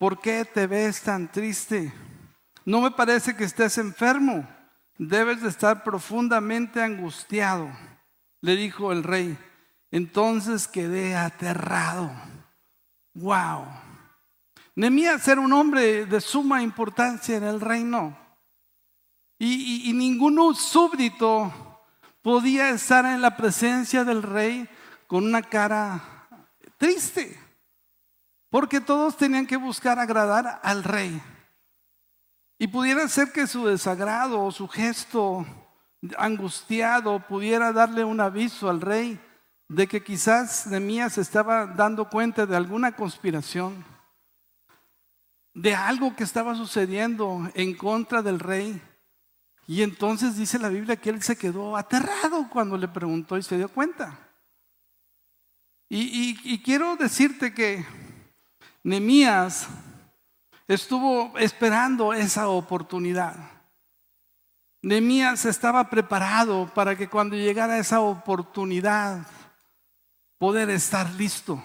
¿por 0.00 0.18
qué 0.18 0.46
te 0.46 0.66
ves 0.66 1.02
tan 1.02 1.30
triste? 1.30 1.92
No 2.64 2.80
me 2.80 2.90
parece 2.90 3.36
que 3.36 3.44
estés 3.44 3.76
enfermo, 3.76 4.48
debes 4.96 5.42
de 5.42 5.50
estar 5.50 5.84
profundamente 5.84 6.82
angustiado, 6.82 7.70
le 8.40 8.56
dijo 8.56 8.92
el 8.92 9.04
rey. 9.04 9.36
Entonces 9.90 10.66
quedé 10.66 11.16
aterrado. 11.16 12.10
Wow. 13.12 13.66
Nemías 14.74 15.28
era 15.28 15.42
un 15.42 15.52
hombre 15.52 16.06
de 16.06 16.20
suma 16.22 16.62
importancia 16.62 17.36
en 17.36 17.44
el 17.44 17.60
reino. 17.60 18.16
Y, 19.38 19.90
y, 19.90 19.92
ningún 19.92 20.54
súbdito 20.54 21.52
podía 22.22 22.70
estar 22.70 23.04
en 23.04 23.20
la 23.20 23.36
presencia 23.36 24.04
del 24.04 24.22
rey 24.22 24.66
con 25.06 25.24
una 25.24 25.42
cara 25.42 26.26
triste. 26.78 27.38
Porque 28.50 28.80
todos 28.80 29.16
tenían 29.16 29.46
que 29.46 29.56
buscar 29.56 29.98
agradar 29.98 30.60
al 30.62 30.84
rey. 30.84 31.22
Y 32.58 32.66
pudiera 32.68 33.08
ser 33.08 33.32
que 33.32 33.46
su 33.46 33.64
desagrado 33.66 34.44
o 34.44 34.52
su 34.52 34.68
gesto 34.68 35.46
angustiado 36.18 37.26
pudiera 37.26 37.72
darle 37.72 38.04
un 38.04 38.20
aviso 38.20 38.68
al 38.68 38.80
rey 38.80 39.20
de 39.68 39.86
que 39.86 40.02
quizás 40.02 40.66
Nemías 40.66 41.16
estaba 41.16 41.66
dando 41.66 42.08
cuenta 42.08 42.44
de 42.44 42.56
alguna 42.56 42.96
conspiración, 42.96 43.84
de 45.54 45.74
algo 45.74 46.16
que 46.16 46.24
estaba 46.24 46.56
sucediendo 46.56 47.48
en 47.54 47.74
contra 47.74 48.20
del 48.20 48.40
rey. 48.40 48.82
Y 49.68 49.82
entonces 49.82 50.36
dice 50.36 50.58
la 50.58 50.68
Biblia 50.70 50.96
que 50.96 51.10
él 51.10 51.22
se 51.22 51.38
quedó 51.38 51.76
aterrado 51.76 52.48
cuando 52.50 52.76
le 52.76 52.88
preguntó 52.88 53.38
y 53.38 53.42
se 53.44 53.56
dio 53.56 53.68
cuenta. 53.68 54.18
Y, 55.88 56.62
quiero 56.62 56.96
decirte 56.96 57.52
que 57.52 57.84
Nemías 58.82 59.68
estuvo 60.66 61.36
esperando 61.38 62.12
esa 62.12 62.48
oportunidad. 62.48 63.36
Nemías 64.82 65.44
estaba 65.44 65.90
preparado 65.90 66.70
para 66.74 66.96
que 66.96 67.08
cuando 67.08 67.36
llegara 67.36 67.78
esa 67.78 68.00
oportunidad, 68.00 69.26
poder 70.38 70.70
estar 70.70 71.10
listo. 71.14 71.62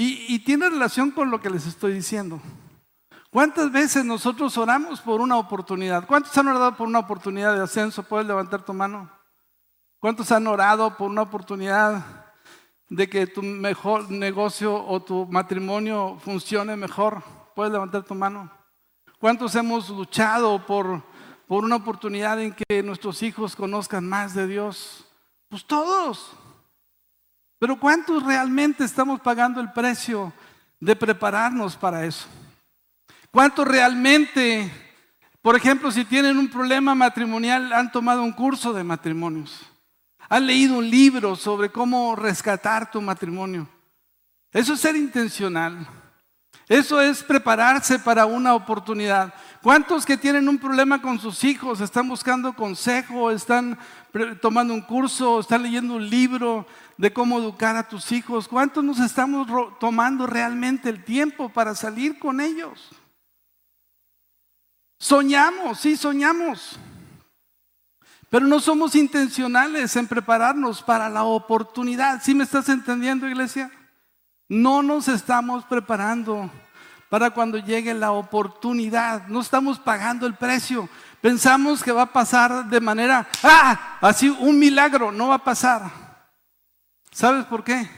Y, 0.00 0.38
tiene 0.40 0.70
relación 0.70 1.10
con 1.10 1.28
lo 1.30 1.40
que 1.40 1.50
les 1.50 1.66
estoy 1.66 1.92
diciendo. 1.92 2.40
¿Cuántas 3.30 3.72
veces 3.72 4.04
nosotros 4.04 4.56
oramos 4.56 5.00
por 5.00 5.20
una 5.20 5.36
oportunidad? 5.36 6.06
¿Cuántos 6.06 6.36
han 6.38 6.46
orado 6.46 6.76
por 6.76 6.86
una 6.86 7.00
oportunidad 7.00 7.56
de 7.56 7.62
ascenso? 7.62 8.04
¿Puedes 8.04 8.26
levantar 8.26 8.64
tu 8.64 8.72
mano? 8.72 9.10
¿Cuántos 9.98 10.30
han 10.30 10.46
orado 10.46 10.96
por 10.96 11.10
una 11.10 11.22
oportunidad 11.22 12.17
de 12.88 13.08
que 13.08 13.26
tu 13.26 13.42
mejor 13.42 14.10
negocio 14.10 14.74
o 14.74 15.00
tu 15.02 15.26
matrimonio 15.26 16.18
funcione 16.20 16.76
mejor? 16.76 17.22
¿Puedes 17.54 17.72
levantar 17.72 18.04
tu 18.04 18.14
mano? 18.14 18.50
¿Cuántos 19.18 19.54
hemos 19.54 19.88
luchado 19.90 20.64
por, 20.64 21.02
por 21.46 21.64
una 21.64 21.76
oportunidad 21.76 22.40
en 22.40 22.54
que 22.54 22.82
nuestros 22.82 23.22
hijos 23.22 23.56
conozcan 23.56 24.08
más 24.08 24.34
de 24.34 24.46
Dios? 24.46 25.06
Pues 25.48 25.64
todos. 25.64 26.32
Pero 27.58 27.78
¿cuántos 27.78 28.22
realmente 28.22 28.84
estamos 28.84 29.20
pagando 29.20 29.60
el 29.60 29.72
precio 29.72 30.32
de 30.78 30.94
prepararnos 30.94 31.76
para 31.76 32.04
eso? 32.04 32.28
¿Cuántos 33.30 33.66
realmente, 33.66 34.70
por 35.42 35.56
ejemplo, 35.56 35.90
si 35.90 36.04
tienen 36.04 36.38
un 36.38 36.48
problema 36.48 36.94
matrimonial, 36.94 37.72
han 37.72 37.90
tomado 37.90 38.22
un 38.22 38.32
curso 38.32 38.72
de 38.72 38.84
matrimonios? 38.84 39.66
¿Han 40.28 40.46
leído 40.46 40.76
un 40.78 40.90
libro 40.90 41.36
sobre 41.36 41.70
cómo 41.70 42.14
rescatar 42.14 42.90
tu 42.90 43.00
matrimonio? 43.00 43.66
Eso 44.52 44.74
es 44.74 44.80
ser 44.80 44.96
intencional. 44.96 45.86
Eso 46.68 47.00
es 47.00 47.22
prepararse 47.22 47.98
para 47.98 48.26
una 48.26 48.54
oportunidad. 48.54 49.32
¿Cuántos 49.62 50.04
que 50.04 50.18
tienen 50.18 50.48
un 50.50 50.58
problema 50.58 51.00
con 51.00 51.18
sus 51.18 51.42
hijos 51.44 51.80
están 51.80 52.08
buscando 52.08 52.52
consejo, 52.52 53.30
están 53.30 53.78
tomando 54.42 54.74
un 54.74 54.82
curso, 54.82 55.40
están 55.40 55.62
leyendo 55.62 55.94
un 55.94 56.08
libro 56.10 56.66
de 56.98 57.10
cómo 57.10 57.38
educar 57.38 57.74
a 57.76 57.88
tus 57.88 58.12
hijos? 58.12 58.48
¿Cuántos 58.48 58.84
nos 58.84 59.00
estamos 59.00 59.48
tomando 59.80 60.26
realmente 60.26 60.90
el 60.90 61.02
tiempo 61.04 61.48
para 61.48 61.74
salir 61.74 62.18
con 62.18 62.38
ellos? 62.38 62.90
Soñamos, 64.98 65.80
sí, 65.80 65.96
soñamos. 65.96 66.78
Pero 68.30 68.46
no 68.46 68.60
somos 68.60 68.94
intencionales 68.94 69.96
en 69.96 70.06
prepararnos 70.06 70.82
para 70.82 71.08
la 71.08 71.24
oportunidad. 71.24 72.22
¿Sí 72.22 72.34
me 72.34 72.44
estás 72.44 72.68
entendiendo, 72.68 73.26
iglesia? 73.26 73.70
No 74.48 74.82
nos 74.82 75.08
estamos 75.08 75.64
preparando 75.64 76.50
para 77.08 77.30
cuando 77.30 77.58
llegue 77.58 77.94
la 77.94 78.12
oportunidad. 78.12 79.26
No 79.28 79.40
estamos 79.40 79.78
pagando 79.78 80.26
el 80.26 80.34
precio. 80.34 80.88
Pensamos 81.20 81.82
que 81.82 81.92
va 81.92 82.02
a 82.02 82.12
pasar 82.12 82.66
de 82.66 82.80
manera, 82.80 83.26
ah, 83.42 83.98
así 84.00 84.28
un 84.28 84.58
milagro, 84.58 85.10
no 85.10 85.28
va 85.28 85.36
a 85.36 85.44
pasar. 85.44 85.90
¿Sabes 87.10 87.44
por 87.46 87.64
qué? 87.64 87.88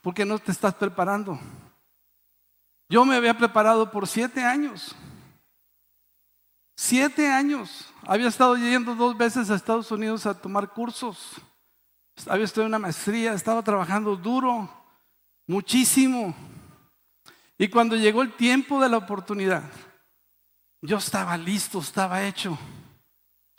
Porque 0.00 0.24
no 0.24 0.38
te 0.38 0.52
estás 0.52 0.74
preparando. 0.74 1.38
Yo 2.88 3.04
me 3.04 3.16
había 3.16 3.36
preparado 3.36 3.90
por 3.90 4.06
siete 4.06 4.42
años. 4.42 4.96
Siete 6.80 7.28
años. 7.28 7.92
Había 8.06 8.28
estado 8.28 8.56
yendo 8.56 8.94
dos 8.94 9.18
veces 9.18 9.50
a 9.50 9.56
Estados 9.56 9.90
Unidos 9.90 10.26
a 10.26 10.40
tomar 10.40 10.68
cursos. 10.68 11.32
Había 12.28 12.46
en 12.54 12.62
una 12.66 12.78
maestría, 12.78 13.32
estaba 13.32 13.64
trabajando 13.64 14.14
duro, 14.14 14.70
muchísimo. 15.48 16.36
Y 17.58 17.66
cuando 17.66 17.96
llegó 17.96 18.22
el 18.22 18.32
tiempo 18.32 18.80
de 18.80 18.88
la 18.88 18.96
oportunidad, 18.96 19.64
yo 20.80 20.98
estaba 20.98 21.36
listo, 21.36 21.80
estaba 21.80 22.22
hecho. 22.22 22.56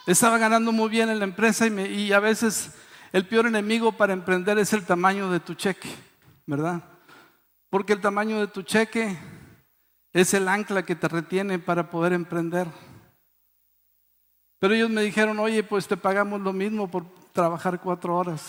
Estaba 0.08 0.38
ganando 0.38 0.72
muy 0.72 0.88
bien 0.88 1.10
en 1.10 1.20
la 1.20 1.26
empresa 1.26 1.68
y, 1.68 1.78
y 1.78 2.14
a 2.14 2.22
veces 2.22 2.74
el 3.12 3.28
peor 3.28 3.48
enemigo 3.48 3.92
para 3.92 4.14
emprender 4.14 4.58
es 4.60 4.72
el 4.72 4.86
tamaño 4.86 5.30
de 5.30 5.42
tu 5.42 5.56
cheque, 5.56 5.94
¿verdad? 6.46 6.82
Porque 7.70 7.92
el 7.92 8.00
tamaño 8.00 8.40
de 8.40 8.48
tu 8.48 8.64
cheque 8.64 9.18
es 10.14 10.34
el 10.34 10.48
ancla 10.48 10.86
que 10.86 10.96
te 10.96 11.10
retiene 11.10 11.60
para 11.60 11.90
poder 11.90 12.14
emprender. 12.14 12.66
Pero 14.60 14.74
ellos 14.74 14.90
me 14.90 15.02
dijeron, 15.02 15.40
oye, 15.40 15.64
pues 15.64 15.88
te 15.88 15.96
pagamos 15.96 16.42
lo 16.42 16.52
mismo 16.52 16.92
por 16.92 17.06
trabajar 17.32 17.80
cuatro 17.80 18.16
horas. 18.16 18.46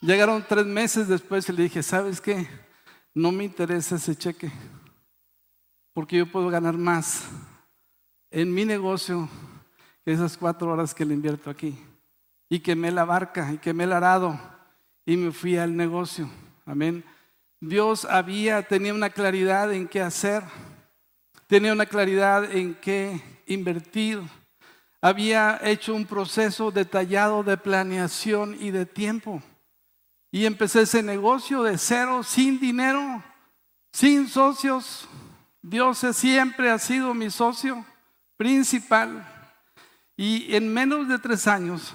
Llegaron 0.00 0.44
tres 0.48 0.64
meses 0.66 1.06
después 1.06 1.48
y 1.48 1.52
le 1.52 1.64
dije, 1.64 1.82
¿sabes 1.82 2.20
qué? 2.20 2.48
No 3.14 3.30
me 3.30 3.44
interesa 3.44 3.96
ese 3.96 4.16
cheque, 4.16 4.50
porque 5.92 6.16
yo 6.16 6.32
puedo 6.32 6.48
ganar 6.48 6.78
más 6.78 7.24
en 8.30 8.52
mi 8.52 8.64
negocio 8.64 9.28
que 10.02 10.12
esas 10.12 10.38
cuatro 10.38 10.70
horas 10.70 10.94
que 10.94 11.04
le 11.04 11.12
invierto 11.12 11.50
aquí. 11.50 11.78
Y 12.48 12.60
quemé 12.60 12.90
la 12.90 13.04
barca 13.04 13.52
y 13.52 13.58
quemé 13.58 13.84
el 13.84 13.92
arado 13.92 14.40
y 15.04 15.16
me 15.18 15.30
fui 15.30 15.58
al 15.58 15.76
negocio. 15.76 16.28
Amén. 16.64 17.04
Dios 17.60 18.06
había, 18.06 18.62
tenía 18.62 18.94
una 18.94 19.10
claridad 19.10 19.72
en 19.72 19.86
qué 19.86 20.00
hacer, 20.00 20.42
tenía 21.46 21.72
una 21.72 21.86
claridad 21.86 22.50
en 22.50 22.74
qué 22.74 23.22
invertir 23.46 24.20
había 25.02 25.58
hecho 25.62 25.94
un 25.94 26.06
proceso 26.06 26.70
detallado 26.70 27.42
de 27.42 27.56
planeación 27.56 28.56
y 28.58 28.70
de 28.70 28.86
tiempo. 28.86 29.42
Y 30.30 30.46
empecé 30.46 30.82
ese 30.82 31.02
negocio 31.02 31.64
de 31.64 31.76
cero, 31.76 32.22
sin 32.22 32.60
dinero, 32.60 33.22
sin 33.92 34.28
socios. 34.28 35.08
Dios 35.60 35.98
siempre 36.12 36.70
ha 36.70 36.78
sido 36.78 37.12
mi 37.14 37.30
socio 37.30 37.84
principal. 38.36 39.28
Y 40.16 40.54
en 40.54 40.72
menos 40.72 41.08
de 41.08 41.18
tres 41.18 41.48
años 41.48 41.92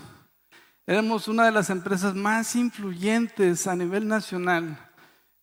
éramos 0.85 1.29
una 1.29 1.45
de 1.45 1.51
las 1.51 1.69
empresas 1.69 2.13
más 2.13 2.55
influyentes 2.57 3.67
a 3.67 3.75
nivel 3.75 4.05
nacional 4.07 4.77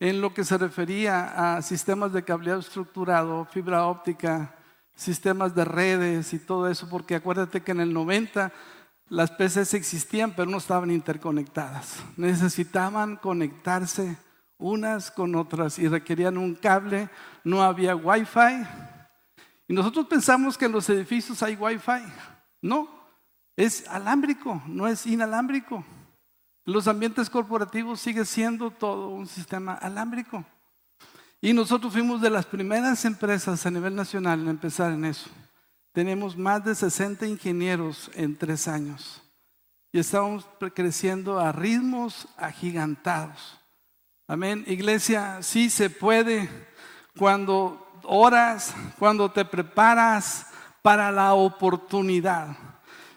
en 0.00 0.20
lo 0.20 0.34
que 0.34 0.44
se 0.44 0.58
refería 0.58 1.56
a 1.56 1.62
sistemas 1.62 2.12
de 2.12 2.24
cableado 2.24 2.60
estructurado, 2.60 3.46
fibra 3.46 3.86
óptica, 3.86 4.54
sistemas 4.94 5.54
de 5.54 5.64
redes 5.64 6.32
y 6.32 6.38
todo 6.38 6.68
eso, 6.68 6.88
porque 6.88 7.14
acuérdate 7.14 7.62
que 7.62 7.72
en 7.72 7.80
el 7.80 7.92
90 7.92 8.52
las 9.08 9.30
PCs 9.30 9.74
existían, 9.74 10.32
pero 10.34 10.50
no 10.50 10.58
estaban 10.58 10.90
interconectadas. 10.90 12.02
Necesitaban 12.16 13.16
conectarse 13.16 14.16
unas 14.58 15.10
con 15.10 15.34
otras 15.34 15.78
y 15.78 15.88
requerían 15.88 16.38
un 16.38 16.54
cable, 16.54 17.10
no 17.42 17.62
había 17.62 17.94
wifi. 17.96 18.66
Y 19.68 19.74
nosotros 19.74 20.06
pensamos 20.06 20.56
que 20.56 20.66
en 20.66 20.72
los 20.72 20.88
edificios 20.88 21.42
hay 21.42 21.54
wifi. 21.54 22.02
No, 22.62 22.88
es 23.56 23.86
alámbrico, 23.88 24.62
no 24.66 24.86
es 24.86 25.06
inalámbrico. 25.06 25.84
Los 26.64 26.88
ambientes 26.88 27.28
corporativos 27.28 28.00
sigue 28.00 28.24
siendo 28.24 28.70
todo 28.70 29.10
un 29.10 29.26
sistema 29.26 29.74
alámbrico. 29.74 30.44
Y 31.44 31.52
nosotros 31.52 31.92
fuimos 31.92 32.22
de 32.22 32.30
las 32.30 32.46
primeras 32.46 33.04
empresas 33.04 33.66
a 33.66 33.70
nivel 33.70 33.94
nacional 33.94 34.40
en 34.40 34.48
empezar 34.48 34.92
en 34.92 35.04
eso. 35.04 35.28
Tenemos 35.92 36.38
más 36.38 36.64
de 36.64 36.74
60 36.74 37.26
ingenieros 37.26 38.10
en 38.14 38.34
tres 38.34 38.66
años. 38.66 39.22
Y 39.92 39.98
estamos 39.98 40.48
creciendo 40.74 41.38
a 41.38 41.52
ritmos 41.52 42.26
agigantados. 42.38 43.60
Amén. 44.26 44.64
Iglesia, 44.66 45.42
sí 45.42 45.68
se 45.68 45.90
puede 45.90 46.48
cuando 47.18 48.00
oras, 48.04 48.74
cuando 48.98 49.30
te 49.30 49.44
preparas 49.44 50.46
para 50.80 51.12
la 51.12 51.34
oportunidad. 51.34 52.56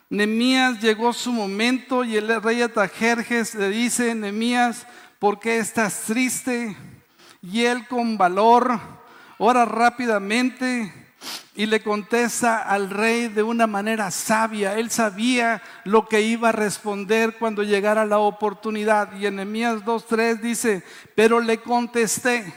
Nemías 0.09 0.81
llegó 0.81 1.13
su 1.13 1.31
momento 1.31 2.03
y 2.03 2.17
el 2.17 2.41
rey 2.41 2.61
Atajerjes 2.61 3.55
le 3.55 3.69
dice, 3.69 4.13
Nemías, 4.13 4.85
¿por 5.17 5.39
qué 5.39 5.59
estás 5.59 6.01
triste? 6.01 6.75
Y 7.49 7.63
él 7.63 7.87
con 7.87 8.17
valor 8.17 8.77
ora 9.37 9.63
rápidamente 9.63 10.91
y 11.55 11.65
le 11.65 11.81
contesta 11.81 12.61
al 12.61 12.89
rey 12.89 13.29
de 13.29 13.41
una 13.41 13.67
manera 13.67 14.11
sabia. 14.11 14.77
Él 14.77 14.91
sabía 14.91 15.61
lo 15.85 16.09
que 16.09 16.21
iba 16.21 16.49
a 16.49 16.51
responder 16.51 17.37
cuando 17.39 17.63
llegara 17.63 18.05
la 18.05 18.19
oportunidad. 18.19 19.17
Y 19.17 19.27
en 19.27 19.37
Nehemías 19.37 19.85
2.3 19.85 20.41
dice, 20.41 20.83
pero 21.15 21.39
le 21.39 21.61
contesté, 21.61 22.53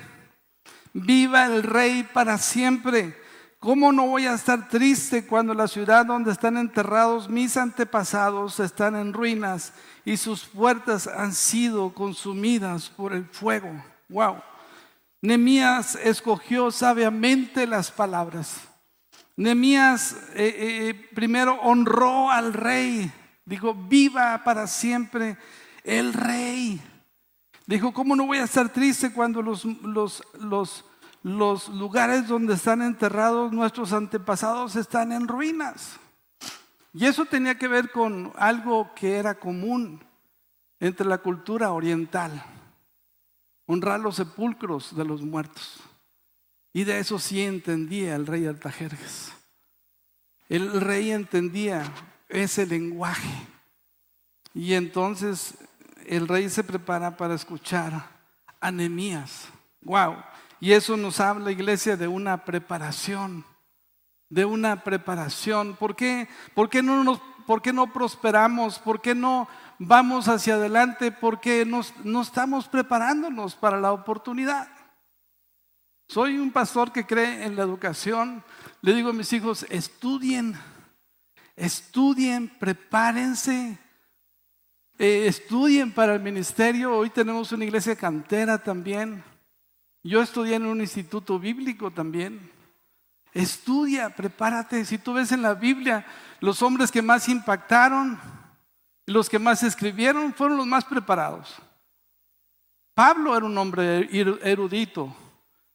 viva 0.92 1.46
el 1.46 1.62
rey 1.62 2.03
para 2.03 2.37
siempre. 2.37 3.16
¿Cómo 3.61 3.92
no 3.92 4.09
voy 4.09 4.26
a 4.26 4.35
estar 4.35 4.68
triste 4.68 5.24
cuando 5.24 5.55
la 5.55 5.68
ciudad 5.68 6.05
donde 6.05 6.33
están 6.33 6.57
enterrados 6.57 7.29
mis 7.29 7.57
antepasados 7.57 8.59
están 8.59 8.96
en 8.96 9.12
ruinas 9.12 9.72
y 10.05 10.16
sus 10.16 10.42
puertas 10.46 11.07
han 11.07 11.33
sido 11.33 11.94
consumidas 11.94 12.88
por 12.88 13.12
el 13.12 13.24
fuego? 13.26 13.70
Wow. 14.09 14.50
Nemías 15.22 15.96
escogió 15.96 16.70
sabiamente 16.70 17.66
las 17.66 17.90
palabras. 17.90 18.62
Nemías 19.37 20.12
eh, 20.35 20.37
eh, 20.37 20.88
eh, 20.88 21.09
primero 21.14 21.61
honró 21.61 22.30
al 22.30 22.54
rey. 22.54 23.12
Dijo, 23.44 23.74
viva 23.74 24.42
para 24.44 24.66
siempre 24.66 25.37
el 25.85 26.14
rey. 26.14 26.80
Dijo, 27.66 27.92
¿cómo 27.92 28.16
no 28.16 28.26
voy 28.26 28.38
a 28.38 28.44
estar 28.44 28.70
triste 28.70 29.12
cuando 29.12 29.42
los, 29.42 29.64
los, 29.64 30.22
los, 30.40 30.85
los 31.22 31.68
lugares 31.68 32.26
donde 32.26 32.54
están 32.54 32.80
enterrados 32.80 33.52
nuestros 33.52 33.92
antepasados 33.92 34.74
están 34.74 35.12
en 35.12 35.28
ruinas? 35.28 35.96
Y 36.94 37.04
eso 37.04 37.26
tenía 37.26 37.59
que 37.59 37.68
ver 37.68 37.90
con 37.90 38.33
algo 38.37 38.90
que 38.94 39.16
era 39.16 39.35
común 39.35 40.02
entre 40.80 41.06
la 41.06 41.18
cultura 41.18 41.72
oriental 41.72 42.42
honrar 43.70 44.00
los 44.00 44.16
sepulcros 44.16 44.96
de 44.96 45.04
los 45.04 45.22
muertos. 45.22 45.78
Y 46.72 46.83
de 46.83 46.98
eso 46.98 47.20
sí 47.20 47.40
entendía 47.40 48.16
el 48.16 48.26
rey 48.26 48.44
Artajerjes. 48.44 49.33
El 50.48 50.80
rey 50.80 51.12
entendía 51.12 51.85
ese 52.28 52.66
lenguaje. 52.66 53.30
Y 54.54 54.74
entonces 54.74 55.54
el 56.04 56.26
rey 56.26 56.48
se 56.48 56.64
prepara 56.64 57.16
para 57.16 57.35
escuchar 57.35 58.11
anemías. 58.61 59.48
Wow. 59.83 60.16
Y 60.59 60.72
eso 60.72 60.96
nos 60.96 61.20
habla, 61.20 61.52
iglesia, 61.52 61.96
de 61.96 62.09
una 62.09 62.44
preparación. 62.44 63.44
De 64.28 64.44
una 64.44 64.83
preparación. 64.83 65.76
¿Por 65.76 65.94
qué? 65.94 66.28
¿Por 66.54 66.68
qué 66.68 66.83
no, 66.83 67.04
nos, 67.04 67.20
por 67.46 67.62
qué 67.62 67.72
no 67.72 67.92
prosperamos? 67.92 68.79
¿Por 68.79 69.00
qué 69.00 69.14
no 69.14 69.48
vamos 69.83 70.29
hacia 70.29 70.55
adelante 70.55 71.11
porque 71.11 71.64
no 71.64 72.20
estamos 72.20 72.68
preparándonos 72.68 73.57
para 73.57 73.81
la 73.81 73.92
oportunidad. 73.92 74.68
Soy 76.07 76.38
un 76.38 76.53
pastor 76.53 76.92
que 76.92 77.07
cree 77.07 77.44
en 77.44 77.57
la 77.57 77.62
educación. 77.62 78.44
Le 78.83 78.94
digo 78.94 79.11
a 79.11 79.14
mis 79.14 79.33
hijos, 79.33 79.64
estudien, 79.70 80.55
estudien, 81.57 82.48
prepárense, 82.48 83.79
eh, 84.98 85.26
estudien 85.26 85.92
para 85.92 86.14
el 86.14 86.20
ministerio. 86.20 86.98
Hoy 86.98 87.09
tenemos 87.09 87.50
una 87.53 87.64
iglesia 87.64 87.96
cantera 87.96 88.62
también. 88.62 89.24
Yo 90.03 90.20
estudié 90.20 90.57
en 90.57 90.66
un 90.66 90.81
instituto 90.81 91.38
bíblico 91.38 91.90
también. 91.90 92.50
Estudia, 93.33 94.11
prepárate. 94.11 94.85
Si 94.85 94.99
tú 94.99 95.14
ves 95.14 95.33
en 95.33 95.43
la 95.43 95.55
Biblia 95.55 96.05
los 96.40 96.62
hombres 96.62 96.90
que 96.90 97.03
más 97.03 97.29
impactaron, 97.29 98.19
los 99.07 99.29
que 99.29 99.38
más 99.38 99.62
escribieron 99.62 100.33
fueron 100.35 100.57
los 100.57 100.66
más 100.66 100.85
preparados. 100.85 101.61
Pablo 102.95 103.37
era 103.37 103.47
un 103.47 103.57
hombre 103.57 104.09
erudito, 104.43 105.14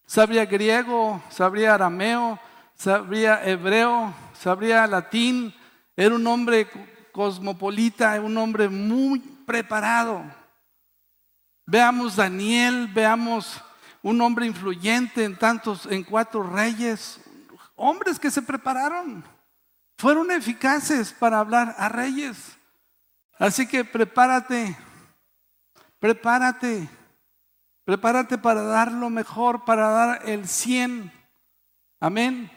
sabría 0.06 0.46
griego, 0.46 1.24
sabría 1.30 1.74
arameo, 1.74 2.40
sabría 2.76 3.44
hebreo, 3.46 4.14
sabría 4.34 4.86
latín, 4.86 5.54
era 5.96 6.14
un 6.14 6.28
hombre 6.28 6.70
cosmopolita, 7.12 8.20
un 8.22 8.38
hombre 8.38 8.70
muy 8.70 9.20
preparado. 9.20 10.24
Veamos 11.66 12.16
Daniel, 12.18 12.88
veamos 12.94 13.62
un 14.04 14.22
hombre 14.22 14.46
influyente 14.46 15.24
en 15.24 15.36
tantos, 15.36 15.88
en 15.88 16.04
cuatro 16.04 16.44
reyes, 16.44 17.20
hombres 17.76 18.20
que 18.20 18.32
se 18.32 18.42
prepararon. 18.42 19.24
fueron 19.98 20.30
eficaces 20.32 21.14
para 21.14 21.40
hablar 21.40 21.76
a 21.78 21.88
reyes. 21.88 22.58
Así 23.38 23.68
que 23.68 23.84
prepárate, 23.84 24.78
prepárate, 26.00 26.90
prepárate 27.84 28.38
para 28.38 28.62
dar 28.64 28.92
lo 28.92 29.10
mejor, 29.10 29.66
para 29.66 29.90
dar 29.90 30.30
el 30.30 30.48
100. 30.48 31.12
Amén. 32.00 32.52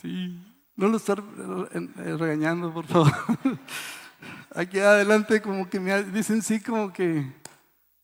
Sí, 0.00 0.38
no 0.76 0.88
lo 0.88 0.96
estar 0.96 1.22
regañando, 2.18 2.72
por 2.72 2.86
favor. 2.86 3.12
Aquí 4.54 4.78
adelante 4.78 5.40
como 5.40 5.68
que 5.68 5.80
me 5.80 6.02
dicen 6.04 6.42
sí 6.42 6.60
como 6.60 6.92
que 6.92 7.32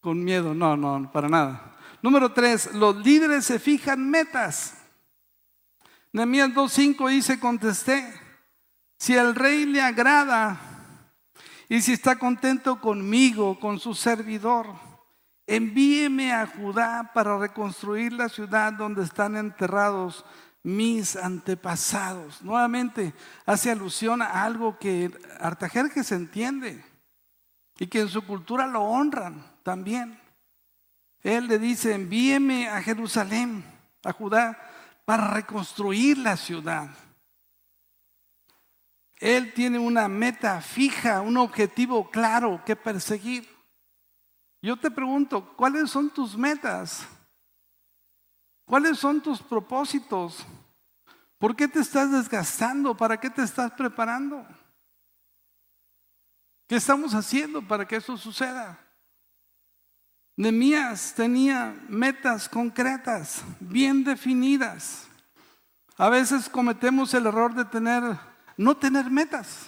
con 0.01 0.23
miedo. 0.23 0.55
No, 0.55 0.77
no, 0.77 1.11
para 1.13 1.29
nada. 1.29 1.77
Número 2.01 2.33
tres, 2.33 2.73
los 2.75 2.97
líderes 3.05 3.45
se 3.45 3.59
fijan 3.59 4.09
metas. 4.09 4.78
Nehemías 6.13 6.51
2.5 6.51 7.11
dice, 7.11 7.39
contesté, 7.39 8.03
si 8.99 9.17
al 9.17 9.35
rey 9.35 9.67
le 9.67 9.83
agrada 9.83 10.59
y 11.69 11.83
si 11.83 11.93
está 11.93 12.19
contento 12.19 12.81
conmigo, 12.81 13.61
con 13.61 13.79
su 13.79 13.95
servidor, 13.95 14.67
envíeme 15.47 16.33
a 16.33 16.47
Judá 16.47 17.11
para 17.13 17.39
reconstruir 17.39 18.13
la 18.13 18.29
ciudad 18.29 18.73
donde 18.73 19.05
están 19.05 19.37
enterrados 19.37 20.25
mis 20.63 21.15
antepasados. 21.17 22.43
Nuevamente 22.43 23.15
hace 23.47 23.71
alusión 23.71 24.23
a 24.23 24.45
algo 24.45 24.79
que 24.79 25.11
Artajerjes 25.41 26.11
entiende 26.13 26.85
y 27.79 27.87
que 27.87 28.01
en 28.01 28.09
su 28.09 28.23
cultura 28.23 28.67
lo 28.67 28.83
honran 28.83 29.45
también. 29.63 30.19
Él 31.23 31.49
le 31.49 31.59
dice, 31.59 31.95
envíeme 31.95 32.69
a 32.69 32.83
Jerusalén, 32.83 33.65
a 34.05 34.13
Judá, 34.13 34.59
para 35.09 35.29
reconstruir 35.29 36.19
la 36.19 36.37
ciudad. 36.37 36.91
Él 39.17 39.55
tiene 39.55 39.79
una 39.79 40.07
meta 40.07 40.61
fija, 40.61 41.23
un 41.23 41.39
objetivo 41.39 42.11
claro 42.11 42.63
que 42.67 42.77
perseguir. 42.77 43.49
Yo 44.61 44.77
te 44.77 44.91
pregunto, 44.91 45.57
¿cuáles 45.57 45.89
son 45.91 46.11
tus 46.11 46.37
metas? 46.37 47.09
¿Cuáles 48.67 48.99
son 48.99 49.23
tus 49.23 49.41
propósitos? 49.41 50.45
¿Por 51.39 51.57
qué 51.57 51.67
te 51.69 51.81
estás 51.81 52.13
desgastando? 52.13 52.95
¿Para 52.95 53.19
qué 53.19 53.31
te 53.31 53.41
estás 53.41 53.73
preparando? 53.73 54.47
¿Qué 56.67 56.77
estamos 56.77 57.15
haciendo 57.15 57.67
para 57.67 57.89
que 57.89 57.97
eso 57.97 58.15
suceda? 58.19 58.79
Nemías 60.39 61.15
tenía 61.15 61.77
metas 61.89 62.49
concretas, 62.49 63.43
bien 63.59 64.05
definidas. 64.05 65.09
A 65.97 66.09
veces 66.09 66.49
cometemos 66.49 67.13
el 67.15 67.27
error 67.27 67.53
de 67.55 67.65
tener, 67.65 68.17
no 68.57 68.77
tener 68.77 69.11
metas. 69.11 69.67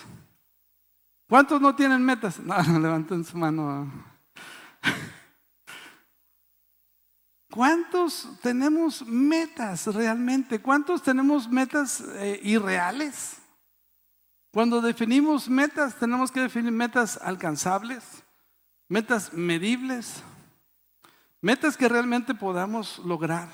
¿Cuántos 1.28 1.60
no 1.60 1.74
tienen 1.74 2.04
metas? 2.04 2.38
No, 2.44 2.78
levanten 2.78 3.24
su 3.24 3.36
mano. 3.36 3.92
¿Cuántos 7.50 8.28
tenemos 8.40 9.04
metas 9.04 9.92
realmente? 9.92 10.62
¿Cuántos 10.62 11.02
tenemos 11.02 11.50
metas 11.50 12.00
eh, 12.14 12.38
irreales? 12.44 13.38
Cuando 14.52 14.80
definimos 14.80 15.48
metas, 15.48 15.96
tenemos 15.96 16.30
que 16.30 16.42
definir 16.42 16.70
metas 16.70 17.18
alcanzables, 17.20 18.04
metas 18.88 19.32
medibles, 19.32 20.22
metas 21.40 21.76
que 21.76 21.88
realmente 21.88 22.34
podamos 22.34 22.98
lograr 23.00 23.48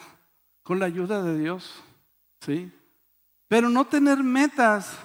con 0.63 0.79
la 0.79 0.87
ayuda 0.87 1.23
de 1.23 1.39
Dios. 1.39 1.83
¿Sí? 2.41 2.73
Pero 3.49 3.69
no 3.69 3.87
tener 3.87 4.23
metas 4.23 4.99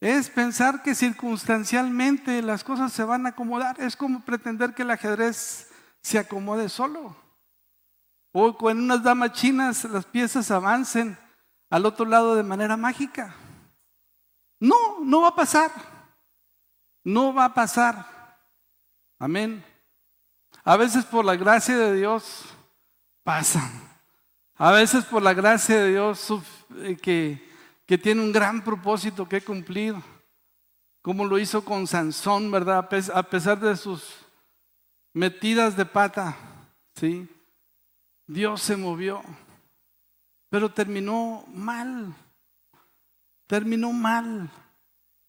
es 0.00 0.30
pensar 0.30 0.82
que 0.82 0.94
circunstancialmente 0.94 2.42
las 2.42 2.62
cosas 2.62 2.92
se 2.92 3.04
van 3.04 3.26
a 3.26 3.30
acomodar. 3.30 3.80
Es 3.80 3.96
como 3.96 4.24
pretender 4.24 4.74
que 4.74 4.82
el 4.82 4.90
ajedrez 4.90 5.70
se 6.00 6.18
acomode 6.18 6.68
solo. 6.68 7.16
O 8.32 8.56
con 8.56 8.78
unas 8.78 9.02
damas 9.02 9.32
chinas 9.32 9.84
las 9.84 10.04
piezas 10.04 10.50
avancen 10.50 11.18
al 11.70 11.86
otro 11.86 12.06
lado 12.06 12.36
de 12.36 12.42
manera 12.42 12.76
mágica. 12.76 13.34
No, 14.60 15.00
no 15.02 15.22
va 15.22 15.28
a 15.28 15.36
pasar. 15.36 15.70
No 17.04 17.32
va 17.32 17.46
a 17.46 17.54
pasar. 17.54 18.38
Amén. 19.18 19.64
A 20.68 20.76
veces 20.76 21.06
por 21.06 21.24
la 21.24 21.34
gracia 21.34 21.78
de 21.78 21.94
Dios 21.94 22.44
pasan. 23.22 23.70
A 24.54 24.70
veces 24.70 25.02
por 25.06 25.22
la 25.22 25.32
gracia 25.32 25.82
de 25.82 25.92
Dios 25.92 26.28
eh, 26.76 26.94
que, 27.00 27.42
que 27.86 27.96
tiene 27.96 28.20
un 28.20 28.32
gran 28.32 28.62
propósito 28.62 29.26
que 29.26 29.40
cumplir. 29.40 29.94
Como 31.00 31.24
lo 31.24 31.38
hizo 31.38 31.64
con 31.64 31.86
Sansón, 31.86 32.50
¿verdad? 32.50 32.86
A 33.14 33.22
pesar 33.22 33.58
de 33.58 33.78
sus 33.78 34.26
metidas 35.14 35.74
de 35.74 35.86
pata. 35.86 36.36
¿Sí? 36.96 37.26
Dios 38.26 38.60
se 38.60 38.76
movió, 38.76 39.22
pero 40.50 40.70
terminó 40.70 41.46
mal, 41.48 42.14
terminó 43.46 43.90
mal. 43.90 44.50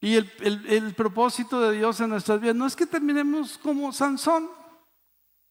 Y 0.01 0.15
el, 0.15 0.93
propósito 0.97 1.61
de 1.61 1.77
Dios 1.77 2.01
en 2.01 2.09
nuestras 2.09 2.41
vidas 2.41 2.57
no 2.57 2.65
es 2.67 2.75
que 2.75 2.85
terminemos 2.85 3.57
como 3.57 3.93
Sansón, 3.93 4.58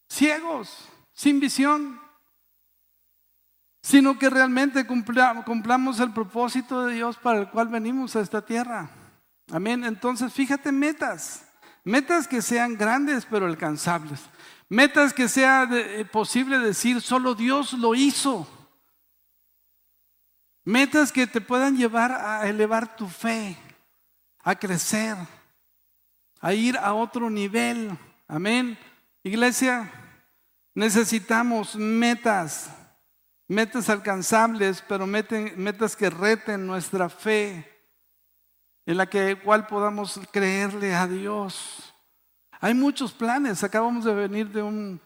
ciegos, 0.08 0.88
sin 1.12 1.40
visión, 1.40 2.00
sino 3.82 4.18
que 4.18 4.30
realmente 4.30 4.86
cumplamos 4.86 6.00
el 6.00 6.12
propósito 6.12 6.86
de 6.86 6.94
Dios 6.94 7.16
para 7.16 7.40
el 7.40 7.50
cual 7.50 7.68
venimos 7.68 8.16
a 8.16 8.20
esta 8.20 8.44
tierra. 8.44 8.90
Amén. 9.50 9.84
Entonces, 9.84 10.32
fíjate 10.32 10.72
metas, 10.72 11.46
metas 11.84 12.28
que 12.28 12.42
sean 12.42 12.76
grandes 12.76 13.24
pero 13.24 13.46
alcanzables. 13.46 14.20
Metas 14.68 15.14
que 15.14 15.28
sea 15.28 15.66
eh, 15.72 16.04
posible 16.04 16.58
decir, 16.58 17.00
solo 17.00 17.34
Dios 17.34 17.72
lo 17.72 17.94
hizo. 17.94 18.46
Metas 20.64 21.10
que 21.10 21.26
te 21.26 21.40
puedan 21.40 21.78
llevar 21.78 22.12
a 22.12 22.46
elevar 22.46 22.94
tu 22.94 23.08
fe, 23.08 23.56
a 24.40 24.54
crecer, 24.54 25.16
a 26.40 26.52
ir 26.52 26.76
a 26.76 26.92
otro 26.92 27.30
nivel. 27.30 27.96
Amén. 28.26 28.78
Iglesia, 29.22 29.90
necesitamos 30.78 31.74
metas, 31.74 32.70
metas 33.48 33.88
alcanzables, 33.88 34.80
pero 34.86 35.08
metas 35.08 35.96
que 35.96 36.08
reten 36.08 36.68
nuestra 36.68 37.08
fe, 37.08 37.68
en 38.86 38.96
la 38.96 39.06
que 39.06 39.40
cual 39.42 39.66
podamos 39.66 40.20
creerle 40.30 40.94
a 40.94 41.08
Dios. 41.08 41.92
Hay 42.60 42.74
muchos 42.74 43.12
planes. 43.12 43.64
Acabamos 43.64 44.04
de 44.04 44.14
venir 44.14 44.50
de 44.50 44.62
un, 44.62 45.00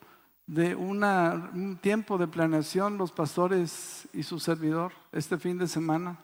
de 0.46 0.74
un 0.74 1.78
tiempo 1.80 2.18
de 2.18 2.28
planeación, 2.28 2.98
los 2.98 3.11
pastores 3.11 4.06
y 4.12 4.22
su 4.24 4.38
servidor, 4.38 4.92
este 5.11 5.38
fin 5.38 5.56
de 5.56 5.66
semana. 5.66 6.18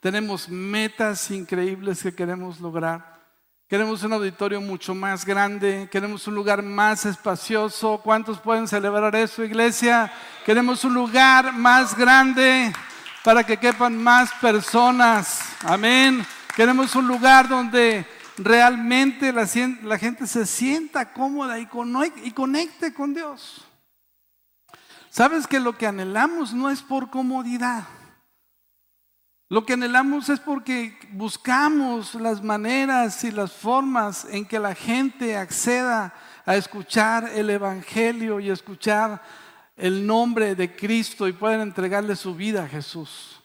Tenemos 0.00 0.48
metas 0.48 1.30
increíbles 1.30 2.02
que 2.02 2.12
queremos 2.12 2.60
lograr. 2.60 3.11
Queremos 3.72 4.02
un 4.02 4.12
auditorio 4.12 4.60
mucho 4.60 4.94
más 4.94 5.24
grande, 5.24 5.88
queremos 5.90 6.26
un 6.26 6.34
lugar 6.34 6.62
más 6.62 7.06
espacioso. 7.06 8.02
¿Cuántos 8.04 8.38
pueden 8.38 8.68
celebrar 8.68 9.16
eso, 9.16 9.42
iglesia? 9.42 10.12
Queremos 10.44 10.84
un 10.84 10.92
lugar 10.92 11.54
más 11.54 11.96
grande 11.96 12.70
para 13.24 13.42
que 13.42 13.56
quepan 13.56 13.96
más 13.96 14.30
personas. 14.42 15.40
Amén. 15.64 16.22
Queremos 16.54 16.94
un 16.94 17.08
lugar 17.08 17.48
donde 17.48 18.04
realmente 18.36 19.32
la, 19.32 19.46
gente 19.98 20.26
se 20.26 20.44
sienta 20.44 21.10
cómoda 21.14 21.58
y 21.58 21.64
conecte 22.32 22.92
con 22.92 23.14
Dios. 23.14 23.66
Sabes 25.08 25.46
que 25.46 25.58
lo 25.58 25.78
que 25.78 25.86
anhelamos 25.86 26.52
no 26.52 26.68
es 26.68 26.82
por 26.82 27.08
comodidad. 27.08 27.84
Lo 29.52 29.66
que 29.66 29.74
anhelamos 29.74 30.30
es 30.30 30.40
porque 30.40 30.98
buscamos 31.10 32.14
las 32.14 32.42
maneras 32.42 33.22
y 33.22 33.30
las 33.30 33.52
formas 33.52 34.26
en 34.30 34.46
que 34.46 34.58
la 34.58 34.74
gente 34.74 35.36
acceda 35.36 36.14
a 36.46 36.56
escuchar 36.56 37.28
el 37.34 37.50
Evangelio 37.50 38.40
y 38.40 38.48
escuchar 38.48 39.20
el 39.76 40.06
nombre 40.06 40.54
de 40.54 40.74
Cristo 40.74 41.28
y 41.28 41.34
puedan 41.34 41.60
entregarle 41.60 42.16
su 42.16 42.34
vida 42.34 42.64
a 42.64 42.66
Jesús. 42.66 43.42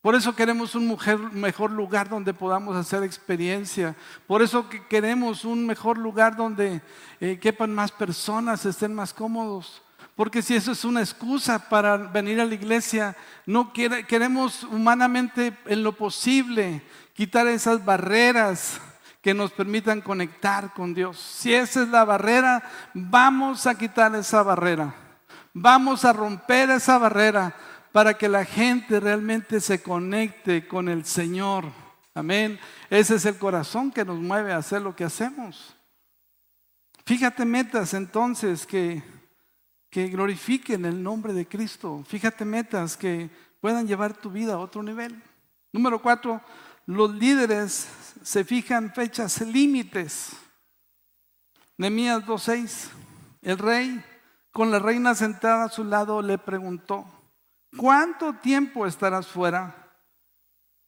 Por 0.00 0.14
eso 0.14 0.34
queremos 0.34 0.74
un 0.74 0.96
mejor 1.34 1.70
lugar 1.70 2.08
donde 2.08 2.32
podamos 2.32 2.74
hacer 2.74 3.02
experiencia. 3.02 3.94
Por 4.26 4.40
eso 4.40 4.66
queremos 4.88 5.44
un 5.44 5.66
mejor 5.66 5.98
lugar 5.98 6.36
donde 6.36 6.80
eh, 7.20 7.38
quepan 7.38 7.74
más 7.74 7.92
personas, 7.92 8.64
estén 8.64 8.94
más 8.94 9.12
cómodos. 9.12 9.83
Porque 10.14 10.42
si 10.42 10.54
eso 10.54 10.72
es 10.72 10.84
una 10.84 11.00
excusa 11.00 11.68
para 11.68 11.96
venir 11.96 12.40
a 12.40 12.44
la 12.44 12.54
iglesia, 12.54 13.16
no 13.46 13.72
queremos 13.72 14.62
humanamente 14.64 15.56
en 15.66 15.82
lo 15.82 15.92
posible 15.92 16.82
quitar 17.14 17.48
esas 17.48 17.84
barreras 17.84 18.80
que 19.20 19.34
nos 19.34 19.52
permitan 19.52 20.00
conectar 20.00 20.72
con 20.74 20.94
Dios. 20.94 21.18
Si 21.18 21.52
esa 21.52 21.82
es 21.82 21.88
la 21.88 22.04
barrera, 22.04 22.62
vamos 22.92 23.66
a 23.66 23.76
quitar 23.76 24.14
esa 24.14 24.42
barrera. 24.42 24.94
Vamos 25.52 26.04
a 26.04 26.12
romper 26.12 26.70
esa 26.70 26.98
barrera 26.98 27.54
para 27.90 28.14
que 28.14 28.28
la 28.28 28.44
gente 28.44 29.00
realmente 29.00 29.60
se 29.60 29.82
conecte 29.82 30.68
con 30.68 30.88
el 30.88 31.04
Señor. 31.04 31.64
Amén. 32.14 32.60
Ese 32.90 33.14
es 33.14 33.24
el 33.24 33.38
corazón 33.38 33.90
que 33.90 34.04
nos 34.04 34.18
mueve 34.18 34.52
a 34.52 34.58
hacer 34.58 34.82
lo 34.82 34.94
que 34.94 35.04
hacemos. 35.04 35.74
Fíjate 37.06 37.44
metas 37.44 37.94
entonces 37.94 38.66
que, 38.66 39.02
que 39.94 40.08
glorifiquen 40.08 40.86
el 40.86 41.00
nombre 41.00 41.32
de 41.32 41.46
Cristo. 41.46 42.02
Fíjate 42.08 42.44
metas 42.44 42.96
que 42.96 43.30
puedan 43.60 43.86
llevar 43.86 44.12
tu 44.12 44.28
vida 44.28 44.54
a 44.54 44.58
otro 44.58 44.82
nivel. 44.82 45.22
Número 45.72 46.02
cuatro, 46.02 46.40
los 46.84 47.14
líderes 47.14 47.86
se 48.20 48.44
fijan 48.44 48.92
fechas 48.92 49.40
límites. 49.42 50.32
Nehemías 51.78 52.26
2.6, 52.26 52.88
el 53.42 53.56
rey 53.56 54.04
con 54.50 54.72
la 54.72 54.80
reina 54.80 55.14
sentada 55.14 55.66
a 55.66 55.68
su 55.68 55.84
lado 55.84 56.22
le 56.22 56.38
preguntó, 56.38 57.06
¿cuánto 57.76 58.34
tiempo 58.34 58.88
estarás 58.88 59.28
fuera? 59.28 59.94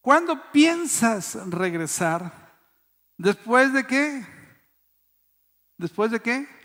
¿Cuándo 0.00 0.50
piensas 0.50 1.38
regresar? 1.48 2.58
¿Después 3.16 3.72
de 3.72 3.86
qué? 3.86 4.26
¿Después 5.76 6.10
de 6.10 6.18
qué? 6.18 6.55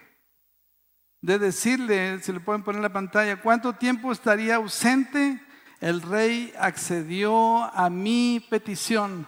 De 1.21 1.37
decirle, 1.37 2.19
si 2.21 2.33
le 2.33 2.39
pueden 2.39 2.63
poner 2.63 2.77
en 2.77 2.83
la 2.83 2.93
pantalla, 2.93 3.41
¿cuánto 3.41 3.73
tiempo 3.73 4.11
estaría 4.11 4.55
ausente? 4.55 5.41
El 5.79 6.01
rey 6.01 6.53
accedió 6.59 7.63
a 7.63 7.89
mi 7.89 8.45
petición. 8.49 9.27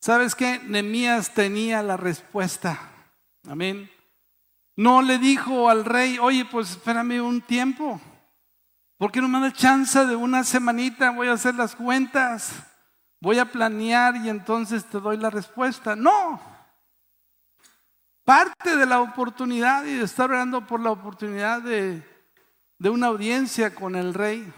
¿Sabes 0.00 0.34
qué? 0.34 0.60
Nemías 0.64 1.34
tenía 1.34 1.82
la 1.82 1.96
respuesta. 1.96 2.78
Amén. 3.46 3.90
No 4.76 5.02
le 5.02 5.18
dijo 5.18 5.68
al 5.68 5.84
rey, 5.84 6.18
oye, 6.18 6.44
pues 6.44 6.70
espérame 6.70 7.20
un 7.20 7.40
tiempo. 7.40 8.00
¿Por 8.96 9.12
qué 9.12 9.20
no 9.20 9.28
me 9.28 9.40
da 9.40 9.52
chance 9.52 10.06
de 10.06 10.16
una 10.16 10.44
semanita? 10.44 11.10
Voy 11.10 11.28
a 11.28 11.34
hacer 11.34 11.54
las 11.54 11.74
cuentas 11.74 12.64
voy 13.20 13.38
a 13.38 13.50
planear 13.50 14.16
y 14.16 14.28
entonces 14.28 14.84
te 14.84 15.00
doy 15.00 15.16
la 15.16 15.30
respuesta. 15.30 15.96
No. 15.96 16.40
Parte 18.28 18.76
de 18.76 18.84
la 18.84 19.00
oportunidad 19.00 19.86
y 19.86 19.94
de 19.94 20.04
estar 20.04 20.28
orando 20.28 20.66
por 20.66 20.80
la 20.80 20.90
oportunidad 20.90 21.62
de, 21.62 22.02
una 22.78 23.06
audiencia 23.06 23.74
con 23.74 23.96
el 23.96 24.12
rey 24.12 24.52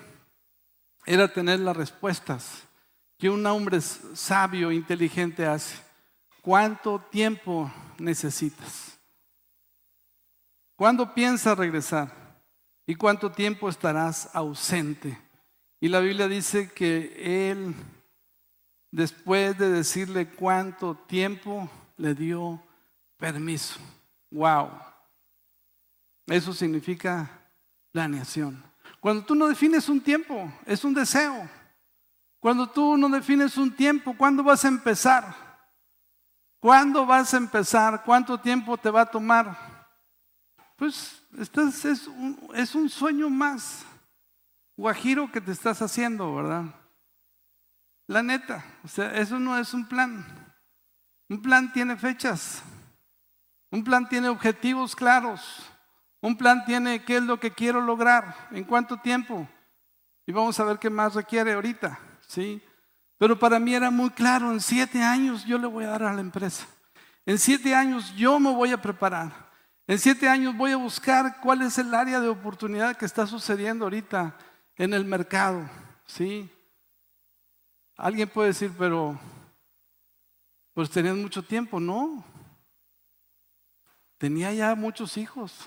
era 1.06 1.32
tener 1.32 1.60
las 1.60 1.76
respuestas 1.76 2.64
que 3.16 3.30
un 3.30 3.46
hombre 3.46 3.80
sabio, 3.80 4.72
inteligente 4.72 5.46
hace. 5.46 5.80
¿Cuánto 6.42 6.98
tiempo 7.12 7.70
necesitas? 7.96 8.98
¿Cuándo 10.74 11.14
piensas 11.14 11.56
regresar? 11.56 12.10
¿Y 12.88 12.96
cuánto 12.96 13.30
tiempo 13.30 13.68
estarás 13.68 14.34
ausente? 14.34 15.16
Y 15.78 15.86
la 15.86 16.00
Biblia 16.00 16.26
dice 16.26 16.72
que 16.72 17.52
él 17.52 17.72
después 18.90 19.56
de 19.56 19.70
decirle 19.70 20.28
cuánto 20.28 20.96
tiempo 20.96 21.70
le 21.98 22.16
dio 22.16 22.60
permiso. 23.20 23.78
Wow. 24.30 24.70
Eso 26.26 26.52
significa 26.52 27.30
planeación. 27.92 28.62
Cuando 28.98 29.24
tú 29.24 29.34
no 29.34 29.46
defines 29.46 29.88
un 29.88 30.00
tiempo, 30.00 30.52
es 30.66 30.82
un 30.84 30.94
deseo. 30.94 31.48
Cuando 32.40 32.68
tú 32.68 32.96
no 32.96 33.08
defines 33.08 33.56
un 33.58 33.70
tiempo, 33.70 34.16
¿cuándo 34.16 34.42
vas 34.42 34.64
a 34.64 34.68
empezar? 34.68 35.36
¿Cuándo 36.58 37.06
vas 37.06 37.32
a 37.34 37.36
empezar? 37.36 38.02
¿Cuánto 38.04 38.38
tiempo 38.40 38.76
te 38.76 38.90
va 38.90 39.02
a 39.02 39.10
tomar? 39.10 39.56
Pues 40.76 41.22
este 41.38 41.62
es, 41.62 42.06
un, 42.06 42.50
es 42.54 42.74
un 42.74 42.88
sueño 42.88 43.28
más 43.28 43.84
guajiro 44.76 45.30
que 45.30 45.40
te 45.40 45.52
estás 45.52 45.82
haciendo, 45.82 46.34
¿verdad? 46.34 46.64
La 48.06 48.22
neta, 48.22 48.64
o 48.82 48.88
sea, 48.88 49.14
eso 49.14 49.38
no 49.38 49.58
es 49.58 49.72
un 49.74 49.86
plan. 49.86 50.26
Un 51.28 51.40
plan 51.40 51.72
tiene 51.72 51.96
fechas. 51.96 52.62
Un 53.70 53.84
plan 53.84 54.08
tiene 54.08 54.28
objetivos 54.28 54.96
claros. 54.96 55.70
Un 56.20 56.36
plan 56.36 56.64
tiene 56.64 57.04
qué 57.04 57.16
es 57.16 57.22
lo 57.22 57.40
que 57.40 57.52
quiero 57.52 57.80
lograr, 57.80 58.48
en 58.50 58.64
cuánto 58.64 58.98
tiempo. 58.98 59.48
Y 60.26 60.32
vamos 60.32 60.58
a 60.60 60.64
ver 60.64 60.78
qué 60.78 60.90
más 60.90 61.14
requiere 61.14 61.52
ahorita, 61.52 61.98
¿sí? 62.26 62.62
Pero 63.16 63.38
para 63.38 63.58
mí 63.58 63.74
era 63.74 63.90
muy 63.90 64.10
claro, 64.10 64.52
en 64.52 64.60
siete 64.60 65.02
años 65.02 65.44
yo 65.44 65.58
le 65.58 65.66
voy 65.66 65.84
a 65.84 65.88
dar 65.88 66.02
a 66.02 66.14
la 66.14 66.20
empresa. 66.20 66.66
En 67.24 67.38
siete 67.38 67.74
años 67.74 68.14
yo 68.16 68.38
me 68.38 68.52
voy 68.52 68.72
a 68.72 68.80
preparar. 68.80 69.50
En 69.86 69.98
siete 69.98 70.28
años 70.28 70.56
voy 70.56 70.72
a 70.72 70.76
buscar 70.76 71.40
cuál 71.40 71.62
es 71.62 71.78
el 71.78 71.94
área 71.94 72.20
de 72.20 72.28
oportunidad 72.28 72.96
que 72.96 73.06
está 73.06 73.26
sucediendo 73.26 73.84
ahorita 73.84 74.36
en 74.76 74.94
el 74.94 75.04
mercado, 75.04 75.68
¿sí? 76.06 76.50
Alguien 77.96 78.28
puede 78.28 78.48
decir, 78.48 78.72
pero 78.78 79.18
pues 80.72 80.88
tenías 80.88 81.16
mucho 81.16 81.42
tiempo. 81.42 81.78
No, 81.80 82.24
tenía 84.20 84.52
ya 84.52 84.74
muchos 84.74 85.16
hijos. 85.16 85.66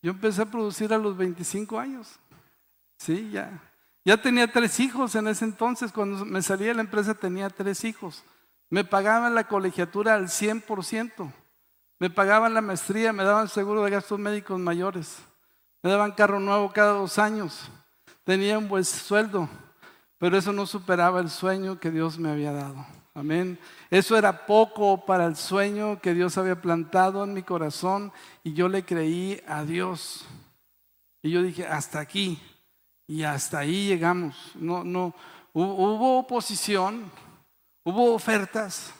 Yo 0.00 0.12
empecé 0.12 0.42
a 0.42 0.46
producir 0.46 0.94
a 0.94 0.98
los 0.98 1.16
25 1.16 1.78
años. 1.78 2.20
Sí, 2.96 3.30
ya. 3.32 3.60
Ya 4.04 4.16
tenía 4.16 4.50
tres 4.50 4.78
hijos 4.78 5.16
en 5.16 5.26
ese 5.26 5.44
entonces. 5.44 5.90
Cuando 5.90 6.24
me 6.24 6.40
salí 6.40 6.66
de 6.66 6.74
la 6.74 6.82
empresa 6.82 7.14
tenía 7.14 7.50
tres 7.50 7.82
hijos. 7.84 8.22
Me 8.70 8.84
pagaban 8.84 9.34
la 9.34 9.48
colegiatura 9.48 10.14
al 10.14 10.28
100%. 10.28 11.32
Me 11.98 12.10
pagaban 12.10 12.54
la 12.54 12.60
maestría, 12.60 13.12
me 13.12 13.24
daban 13.24 13.48
seguro 13.48 13.82
de 13.82 13.90
gastos 13.90 14.20
médicos 14.20 14.60
mayores. 14.60 15.18
Me 15.82 15.90
daban 15.90 16.12
carro 16.12 16.38
nuevo 16.38 16.72
cada 16.72 16.92
dos 16.92 17.18
años. 17.18 17.68
Tenía 18.22 18.56
un 18.56 18.68
buen 18.68 18.84
sueldo. 18.84 19.48
Pero 20.18 20.38
eso 20.38 20.52
no 20.52 20.64
superaba 20.64 21.18
el 21.18 21.28
sueño 21.28 21.80
que 21.80 21.90
Dios 21.90 22.20
me 22.20 22.30
había 22.30 22.52
dado. 22.52 22.86
Amén. 23.14 23.58
Eso 23.90 24.16
era 24.16 24.46
poco 24.46 25.04
para 25.04 25.26
el 25.26 25.36
sueño 25.36 26.00
que 26.00 26.14
Dios 26.14 26.38
había 26.38 26.60
plantado 26.60 27.24
en 27.24 27.34
mi 27.34 27.42
corazón 27.42 28.12
y 28.42 28.54
yo 28.54 28.68
le 28.68 28.84
creí 28.84 29.42
a 29.46 29.64
Dios. 29.64 30.24
Y 31.22 31.30
yo 31.30 31.42
dije, 31.42 31.66
hasta 31.66 32.00
aquí. 32.00 32.40
Y 33.06 33.22
hasta 33.24 33.58
ahí 33.58 33.88
llegamos. 33.88 34.52
No, 34.54 34.82
no, 34.82 35.14
hubo 35.52 36.18
oposición, 36.18 37.10
hubo 37.84 38.14
ofertas, 38.14 38.94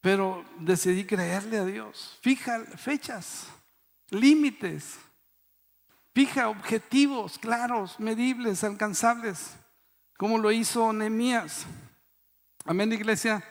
pero 0.00 0.44
decidí 0.60 1.04
creerle 1.04 1.58
a 1.58 1.64
Dios. 1.64 2.18
Fija 2.22 2.60
fechas, 2.76 3.48
límites, 4.10 4.98
fija 6.14 6.48
objetivos 6.48 7.38
claros, 7.38 7.98
medibles, 7.98 8.62
alcanzables 8.62 9.56
como 10.18 10.36
lo 10.36 10.50
hizo 10.50 10.92
Nehemías. 10.92 11.64
Amén, 12.70 12.92
iglesia. 12.92 13.42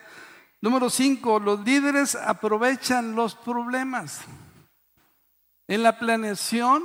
Número 0.60 0.88
cinco, 0.88 1.40
los 1.40 1.58
líderes 1.64 2.14
aprovechan 2.14 3.16
los 3.16 3.34
problemas. 3.34 4.20
En 5.66 5.82
la 5.82 5.98
planeación 5.98 6.84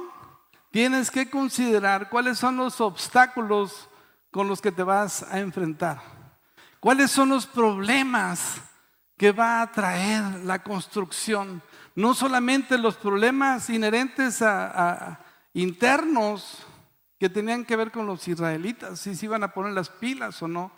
tienes 0.72 1.12
que 1.12 1.30
considerar 1.30 2.10
cuáles 2.10 2.40
son 2.40 2.58
los 2.58 2.82
obstáculos 2.82 3.88
con 4.32 4.48
los 4.48 4.62
que 4.62 4.72
te 4.72 4.82
vas 4.82 5.22
a 5.32 5.42
enfrentar. 5.42 6.02
¿Cuáles 6.80 7.12
son 7.12 7.30
los 7.30 7.46
problemas 7.46 8.60
que 9.16 9.32
va 9.32 9.62
a 9.62 9.72
traer 9.72 10.24
la 10.44 10.64
construcción? 10.64 11.62
No 11.94 12.16
solamente 12.16 12.80
los 12.80 12.96
problemas 12.96 13.70
inherentes 13.70 14.42
a, 14.42 15.20
internos, 15.54 16.66
que 17.20 17.30
tenían 17.30 17.64
que 17.64 17.76
ver 17.76 17.92
con 17.92 18.08
los 18.08 18.28
israelitas, 18.28 19.02
si 19.02 19.14
se 19.14 19.28
iban 19.28 19.44
a 19.44 19.54
poner 19.54 19.74
las 19.74 19.90
pilas 19.90 20.42
o 20.42 20.48
no, 20.48 20.72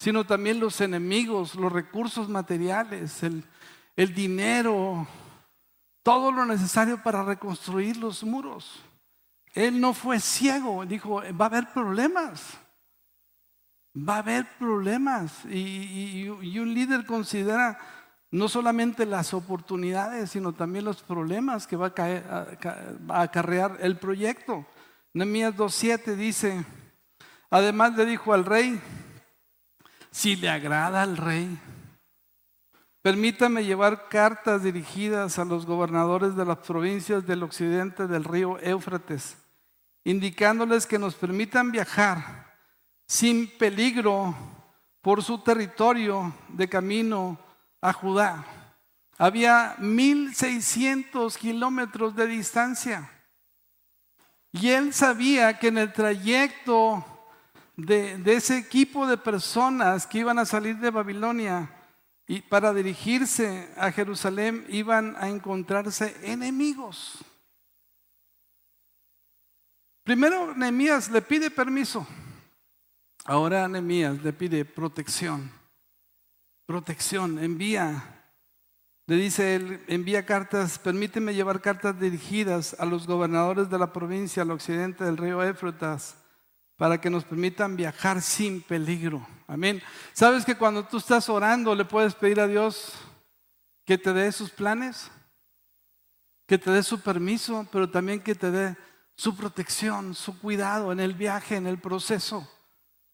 sino 0.00 0.24
también 0.24 0.58
los 0.58 0.80
enemigos, 0.80 1.54
los 1.54 1.70
recursos 1.70 2.28
materiales, 2.28 3.22
el, 3.22 3.44
el 3.96 4.14
dinero, 4.14 5.06
todo 6.02 6.32
lo 6.32 6.46
necesario 6.46 7.02
para 7.02 7.22
reconstruir 7.22 7.98
los 7.98 8.24
muros. 8.24 8.80
Él 9.52 9.78
no 9.78 9.92
fue 9.92 10.18
ciego, 10.18 10.86
dijo, 10.86 11.20
va 11.38 11.44
a 11.44 11.48
haber 11.48 11.70
problemas, 11.74 12.56
va 13.94 14.16
a 14.16 14.18
haber 14.20 14.46
problemas. 14.58 15.44
Y, 15.44 16.24
y, 16.40 16.58
un 16.58 16.72
líder 16.72 17.04
considera 17.04 17.78
no 18.30 18.48
solamente 18.48 19.04
las 19.04 19.34
oportunidades, 19.34 20.30
sino 20.30 20.54
también 20.54 20.86
los 20.86 21.02
problemas 21.02 21.66
que 21.66 21.76
va 21.76 21.88
a, 21.88 21.94
caer, 21.94 22.24
a 22.26 23.20
acarrear 23.20 23.76
el 23.80 23.98
proyecto. 23.98 24.64
Nehemías 25.12 25.54
2.7 25.54 26.14
dice, 26.14 26.64
además 27.50 27.96
le 27.96 28.06
dijo 28.06 28.32
al 28.32 28.46
rey, 28.46 28.80
si 30.10 30.36
le 30.36 30.48
agrada 30.48 31.02
al 31.02 31.16
rey, 31.16 31.58
permítame 33.02 33.64
llevar 33.64 34.08
cartas 34.08 34.62
dirigidas 34.62 35.38
a 35.38 35.44
los 35.44 35.66
gobernadores 35.66 36.36
de 36.36 36.44
las 36.44 36.58
provincias 36.58 37.26
del 37.26 37.42
occidente 37.42 38.06
del 38.06 38.24
río 38.24 38.58
Éufrates, 38.60 39.36
indicándoles 40.04 40.86
que 40.86 40.98
nos 40.98 41.14
permitan 41.14 41.70
viajar 41.70 42.56
sin 43.06 43.48
peligro 43.58 44.34
por 45.00 45.22
su 45.22 45.38
territorio 45.38 46.34
de 46.48 46.68
camino 46.68 47.38
a 47.80 47.92
Judá. 47.92 48.44
Había 49.18 49.74
1600 49.78 51.36
kilómetros 51.36 52.14
de 52.16 52.26
distancia. 52.26 53.10
Y 54.52 54.70
él 54.70 54.92
sabía 54.94 55.58
que 55.58 55.68
en 55.68 55.78
el 55.78 55.92
trayecto 55.92 57.04
de, 57.86 58.22
ese 58.26 58.58
equipo 58.58 59.06
de 59.06 59.16
personas 59.16 60.06
que 60.06 60.18
iban 60.18 60.38
a 60.38 60.46
salir 60.46 60.76
de 60.78 60.90
Babilonia 60.90 61.70
y 62.26 62.42
para 62.42 62.72
dirigirse 62.72 63.68
a 63.76 63.90
Jerusalén 63.92 64.64
iban 64.68 65.16
a 65.18 65.28
encontrarse 65.28 66.16
enemigos. 66.22 67.24
Primero 70.04 70.54
Nehemías 70.54 71.10
le 71.10 71.22
pide 71.22 71.50
permiso. 71.50 72.06
Ahora 73.24 73.68
Nehemías 73.68 74.22
le 74.22 74.32
pide 74.32 74.64
protección. 74.64 75.50
Protección, 76.66 77.38
envía. 77.38 78.32
Le 79.06 79.16
dice 79.16 79.56
él, 79.56 79.84
envía 79.88 80.24
cartas, 80.24 80.78
permíteme 80.78 81.34
llevar 81.34 81.60
cartas 81.60 81.98
dirigidas 81.98 82.76
a 82.78 82.86
los 82.86 83.08
gobernadores 83.08 83.68
de 83.68 83.78
la 83.78 83.92
provincia 83.92 84.42
al 84.42 84.52
occidente 84.52 85.04
del 85.04 85.16
río 85.16 85.42
Éfrotas 85.42 86.19
para 86.80 86.98
que 86.98 87.10
nos 87.10 87.24
permitan 87.24 87.76
viajar 87.76 88.22
sin 88.22 88.62
peligro. 88.62 89.20
Amén. 89.46 89.82
¿Sabes 90.14 90.46
que 90.46 90.56
cuando 90.56 90.82
tú 90.82 90.96
estás 90.96 91.28
orando 91.28 91.74
le 91.74 91.84
puedes 91.84 92.14
pedir 92.14 92.40
a 92.40 92.46
Dios 92.46 92.94
que 93.84 93.98
te 93.98 94.14
dé 94.14 94.32
sus 94.32 94.48
planes? 94.48 95.10
Que 96.46 96.56
te 96.56 96.70
dé 96.70 96.82
su 96.82 96.98
permiso, 97.02 97.66
pero 97.70 97.90
también 97.90 98.20
que 98.20 98.34
te 98.34 98.50
dé 98.50 98.78
su 99.14 99.36
protección, 99.36 100.14
su 100.14 100.38
cuidado 100.38 100.90
en 100.90 101.00
el 101.00 101.12
viaje, 101.12 101.56
en 101.56 101.66
el 101.66 101.78
proceso. 101.78 102.50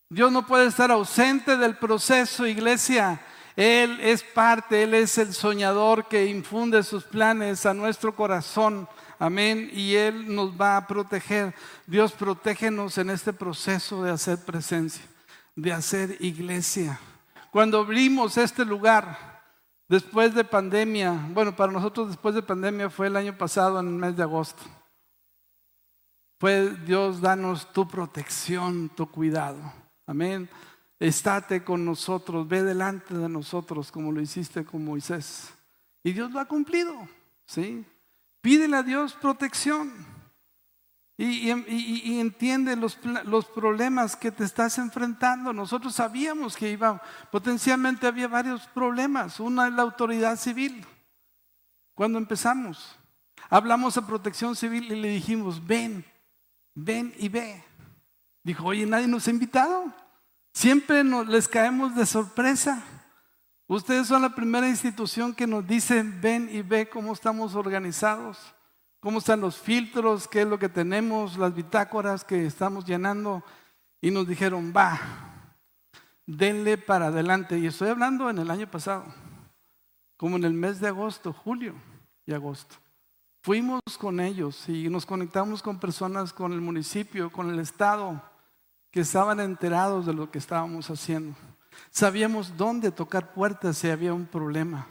Dios 0.09 0.31
no 0.31 0.47
puede 0.47 0.67
estar 0.67 0.93
ausente 0.93 1.57
del 1.57 1.77
proceso, 1.77 2.47
iglesia. 2.47 3.21
Él 3.57 3.99
es 4.01 4.23
parte, 4.23 4.85
Él 4.85 4.95
es 4.95 5.19
el 5.19 5.35
soñador 5.35 6.07
que 6.07 6.27
infunde 6.27 6.85
sus 6.85 7.03
planes 7.03 7.67
a 7.67 7.75
nuestro 7.75 8.15
corazón. 8.15 8.89
Amén. 9.19 9.71
Y 9.73 9.95
Él 9.95 10.35
nos 10.35 10.61
va 10.61 10.77
a 10.77 10.87
proteger. 10.87 11.55
Dios, 11.87 12.13
protégenos 12.13 12.99
en 12.99 13.11
este 13.11 13.33
proceso 13.33 14.03
de 14.03 14.11
hacer 14.11 14.45
presencia, 14.45 15.05
de 15.55 15.73
hacer 15.73 16.17
iglesia. 16.21 16.99
Cuando 17.51 17.79
abrimos 17.79 18.37
este 18.37 18.65
lugar, 18.65 19.43
después 19.89 20.35
de 20.35 20.45
pandemia, 20.45 21.29
bueno, 21.31 21.55
para 21.57 21.73
nosotros 21.73 22.09
después 22.09 22.35
de 22.35 22.43
pandemia 22.43 22.91
fue 22.91 23.07
el 23.07 23.17
año 23.17 23.37
pasado, 23.37 23.81
en 23.81 23.87
el 23.87 23.95
mes 23.95 24.17
de 24.17 24.23
agosto. 24.23 24.63
Fue 26.39 26.71
Dios, 26.85 27.21
danos 27.21 27.73
tu 27.73 27.89
protección, 27.89 28.91
tu 28.91 29.11
cuidado. 29.11 29.59
Amén. 30.07 30.49
Estate 30.99 31.65
con 31.65 31.85
nosotros, 31.85 32.47
ve 32.47 32.63
delante 32.63 33.15
de 33.15 33.29
nosotros 33.29 33.91
como 33.91 34.13
lo 34.13 34.21
hiciste 34.21 34.65
con 34.65 34.85
Moisés. 34.85 35.51
Y 36.03 36.13
Dios 36.13 36.31
lo 36.31 36.41
ha 36.41 36.45
cumplido. 36.45 37.09
¿sí? 37.47 37.85
Pídele 38.47 38.77
a 38.77 38.85
Dios 38.85 39.15
protección. 39.15 39.93
Y, 41.19 41.51
entiende 42.21 42.77
los, 42.77 42.95
problemas 43.47 44.15
que 44.15 44.31
te 44.31 44.45
estás 44.45 44.79
enfrentando. 44.79 45.53
Nosotros 45.53 45.97
sabíamos 45.97 46.57
que 46.57 46.71
iba, 46.71 47.03
potencialmente 47.33 48.07
había 48.07 48.29
varios 48.29 48.69
problemas. 48.69 49.41
Una 49.41 49.67
es 49.67 49.73
la 49.73 49.83
autoridad 49.83 50.37
civil. 50.37 50.87
Cuando 51.93 52.19
empezamos, 52.19 52.97
hablamos 53.51 53.97
de 53.97 54.03
protección 54.03 54.55
civil 54.55 54.93
y 54.93 54.95
le 54.95 55.09
dijimos, 55.09 55.67
ven, 55.67 56.05
ven 56.73 57.13
y 57.19 57.29
ve. 57.29 57.65
Dijo, 58.45 58.67
oye, 58.67 58.87
nadie 58.87 59.09
nos 59.09 59.27
ha 59.27 59.31
invitado. 59.33 59.93
Siempre 60.53 61.03
nos, 61.03 61.27
les 61.27 61.49
caemos 61.49 61.97
de 61.97 62.07
sorpresa. 62.07 62.81
Ustedes 63.69 64.07
son 64.07 64.23
la 64.23 64.35
primera 64.35 64.69
institución 64.69 65.35
que 65.35 65.47
nos 65.47 65.67
dice, 65.67 66.03
ven 66.03 66.49
y 66.53 66.63
ve 66.63 66.89
cómo 66.89 67.13
estamos 67.13 67.57
organizados, 67.57 68.39
cómo 69.01 69.19
están 69.19 69.41
los 69.41 69.57
filtros, 69.57 70.29
qué 70.29 70.43
es 70.43 70.47
lo 70.47 70.59
que 70.59 70.69
tenemos, 70.69 71.37
las 71.37 71.53
bitácoras 71.53 72.23
que 72.23 72.47
estamos 72.47 72.85
llenando. 72.85 73.43
Y 74.01 74.13
nos 74.13 74.29
dijeron, 74.29 74.73
va, 74.77 75.01
denle 76.27 76.79
para 76.79 77.07
adelante. 77.07 77.59
Y 77.59 77.67
estoy 77.67 77.89
hablando 77.89 78.31
en 78.31 78.39
el 78.39 78.53
año 78.53 78.71
pasado, 78.71 79.05
como 80.17 80.37
en 80.37 80.45
el 80.45 80.53
mes 80.53 80.79
de 80.79 80.87
agosto, 80.87 81.33
julio 81.33 81.75
y 82.25 82.35
agosto. 82.35 82.77
Fuimos 83.43 83.81
con 83.99 84.21
ellos 84.21 84.69
y 84.69 84.89
nos 84.89 85.07
conectamos 85.07 85.61
con 85.61 85.81
personas, 85.81 86.33
con 86.33 86.53
el 86.53 86.61
municipio, 86.61 87.33
con 87.33 87.51
el 87.51 87.59
Estado, 87.59 88.23
que 88.93 89.01
estaban 89.01 89.41
enterados 89.41 90.07
de 90.07 90.15
lo 90.15 90.31
que 90.31 90.39
estábamos 90.39 90.89
haciendo. 90.89 91.37
Sabíamos 91.91 92.57
dónde 92.57 92.91
tocar 92.91 93.33
puertas 93.33 93.79
si 93.79 93.89
había 93.89 94.13
un 94.15 94.27
problema. 94.27 94.87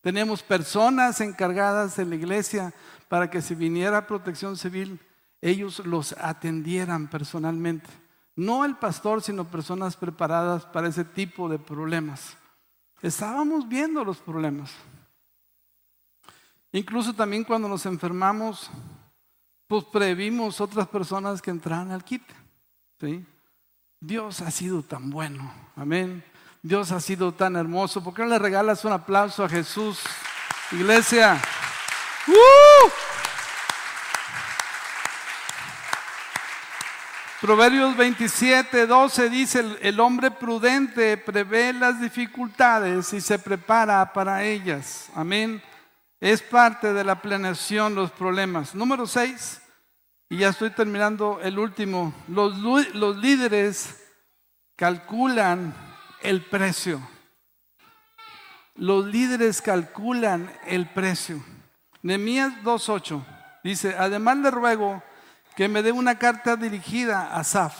Teníamos 0.00 0.42
personas 0.42 1.20
encargadas 1.20 1.98
en 1.98 2.10
la 2.10 2.16
iglesia 2.16 2.74
para 3.08 3.30
que 3.30 3.40
si 3.40 3.54
viniera 3.54 4.06
protección 4.06 4.56
civil, 4.56 4.98
ellos 5.40 5.80
los 5.86 6.12
atendieran 6.18 7.08
personalmente. 7.08 7.88
No 8.34 8.64
el 8.64 8.76
pastor, 8.76 9.22
sino 9.22 9.44
personas 9.44 9.96
preparadas 9.96 10.64
para 10.66 10.88
ese 10.88 11.04
tipo 11.04 11.48
de 11.48 11.58
problemas. 11.58 12.36
Estábamos 13.02 13.68
viendo 13.68 14.04
los 14.04 14.18
problemas. 14.18 14.72
Incluso 16.72 17.12
también 17.12 17.44
cuando 17.44 17.68
nos 17.68 17.84
enfermamos, 17.84 18.70
pues 19.66 19.84
previmos 19.84 20.60
otras 20.60 20.88
personas 20.88 21.42
que 21.42 21.50
entraran 21.50 21.90
al 21.90 22.04
kit. 22.04 22.22
¿sí? 23.00 23.24
Dios 24.04 24.40
ha 24.40 24.50
sido 24.50 24.82
tan 24.82 25.10
bueno. 25.10 25.54
Amén. 25.76 26.24
Dios 26.60 26.90
ha 26.90 26.98
sido 26.98 27.30
tan 27.30 27.54
hermoso. 27.54 28.02
¿Por 28.02 28.12
qué 28.12 28.22
no 28.22 28.30
le 28.30 28.38
regalas 28.40 28.84
un 28.84 28.90
aplauso 28.90 29.44
a 29.44 29.48
Jesús, 29.48 30.00
iglesia? 30.72 31.40
¡Uh! 32.26 32.90
Proverbios 37.40 37.96
27, 37.96 38.88
12 38.88 39.30
dice, 39.30 39.78
el 39.80 40.00
hombre 40.00 40.32
prudente 40.32 41.16
prevé 41.16 41.72
las 41.72 42.00
dificultades 42.00 43.12
y 43.12 43.20
se 43.20 43.38
prepara 43.38 44.12
para 44.12 44.42
ellas. 44.42 45.10
Amén. 45.14 45.62
Es 46.20 46.42
parte 46.42 46.92
de 46.92 47.04
la 47.04 47.22
planeación 47.22 47.94
los 47.94 48.10
problemas. 48.10 48.74
Número 48.74 49.06
6, 49.06 49.61
y 50.32 50.38
ya 50.38 50.48
estoy 50.48 50.70
terminando 50.70 51.40
el 51.42 51.58
último. 51.58 52.14
Los, 52.26 52.56
los 52.94 53.16
líderes 53.18 54.02
calculan 54.76 55.74
el 56.22 56.40
precio. 56.46 57.06
Los 58.74 59.04
líderes 59.04 59.60
calculan 59.60 60.50
el 60.64 60.88
precio. 60.88 61.44
Nehemías 62.00 62.50
2.8 62.64 63.22
dice, 63.62 63.94
además 63.98 64.38
le 64.38 64.50
ruego 64.50 65.02
que 65.54 65.68
me 65.68 65.82
dé 65.82 65.92
una 65.92 66.18
carta 66.18 66.56
dirigida 66.56 67.36
a 67.36 67.44
Saf. 67.44 67.76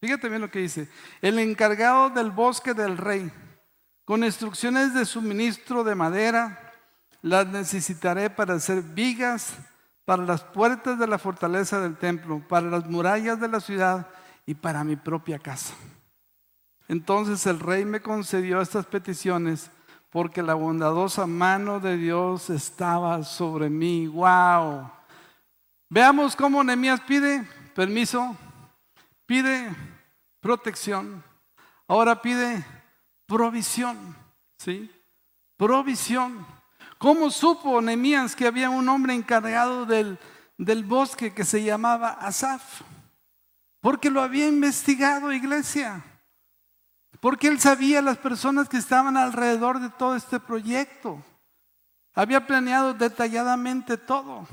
Fíjate 0.00 0.28
bien 0.28 0.42
lo 0.42 0.50
que 0.52 0.60
dice. 0.60 0.88
El 1.20 1.40
encargado 1.40 2.10
del 2.10 2.30
bosque 2.30 2.72
del 2.72 2.98
rey, 2.98 3.32
con 4.04 4.22
instrucciones 4.22 4.94
de 4.94 5.04
suministro 5.04 5.82
de 5.82 5.96
madera, 5.96 6.72
las 7.20 7.48
necesitaré 7.48 8.30
para 8.30 8.54
hacer 8.54 8.80
vigas 8.80 9.56
para 10.10 10.24
las 10.24 10.42
puertas 10.42 10.98
de 10.98 11.06
la 11.06 11.18
fortaleza 11.18 11.78
del 11.78 11.96
templo, 11.96 12.42
para 12.48 12.66
las 12.66 12.84
murallas 12.84 13.38
de 13.38 13.46
la 13.46 13.60
ciudad 13.60 14.08
y 14.44 14.54
para 14.54 14.82
mi 14.82 14.96
propia 14.96 15.38
casa. 15.38 15.72
Entonces 16.88 17.46
el 17.46 17.60
rey 17.60 17.84
me 17.84 18.02
concedió 18.02 18.60
estas 18.60 18.86
peticiones 18.86 19.70
porque 20.10 20.42
la 20.42 20.54
bondadosa 20.54 21.28
mano 21.28 21.78
de 21.78 21.96
Dios 21.96 22.50
estaba 22.50 23.22
sobre 23.22 23.70
mí. 23.70 24.08
¡Wow! 24.08 24.90
Veamos 25.88 26.34
cómo 26.34 26.64
Nehemías 26.64 27.02
pide 27.02 27.46
permiso, 27.76 28.36
pide 29.26 29.72
protección, 30.40 31.22
ahora 31.86 32.20
pide 32.20 32.66
provisión, 33.26 34.16
¿sí? 34.58 34.90
Provisión. 35.56 36.44
¿Cómo 36.98 37.30
supo 37.30 37.80
Nehemías 37.80 38.36
que 38.36 38.46
había 38.46 38.70
un 38.70 38.88
hombre 38.88 39.14
encargado 39.14 39.86
del, 39.86 40.18
del 40.58 40.84
bosque 40.84 41.32
que 41.32 41.44
se 41.44 41.62
llamaba 41.62 42.10
Asaf? 42.10 42.82
Porque 43.80 44.10
lo 44.10 44.20
había 44.20 44.46
investigado, 44.46 45.32
iglesia. 45.32 46.04
Porque 47.20 47.48
él 47.48 47.60
sabía 47.60 48.02
las 48.02 48.18
personas 48.18 48.68
que 48.68 48.76
estaban 48.76 49.16
alrededor 49.16 49.80
de 49.80 49.90
todo 49.90 50.14
este 50.14 50.40
proyecto. 50.40 51.22
Había 52.14 52.46
planeado 52.46 52.94
detalladamente 52.94 53.96
todo. 53.96 54.46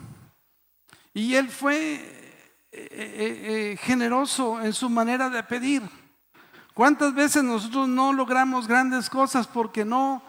Y 1.13 1.35
él 1.35 1.49
fue 1.49 1.95
eh, 2.71 2.89
eh, 2.91 3.71
eh, 3.71 3.77
generoso 3.81 4.61
en 4.61 4.73
su 4.73 4.89
manera 4.89 5.29
de 5.29 5.43
pedir. 5.43 5.81
¿Cuántas 6.73 7.13
veces 7.13 7.43
nosotros 7.43 7.87
no 7.87 8.13
logramos 8.13 8.67
grandes 8.67 9.09
cosas 9.09 9.47
porque 9.47 9.83
no 9.83 10.21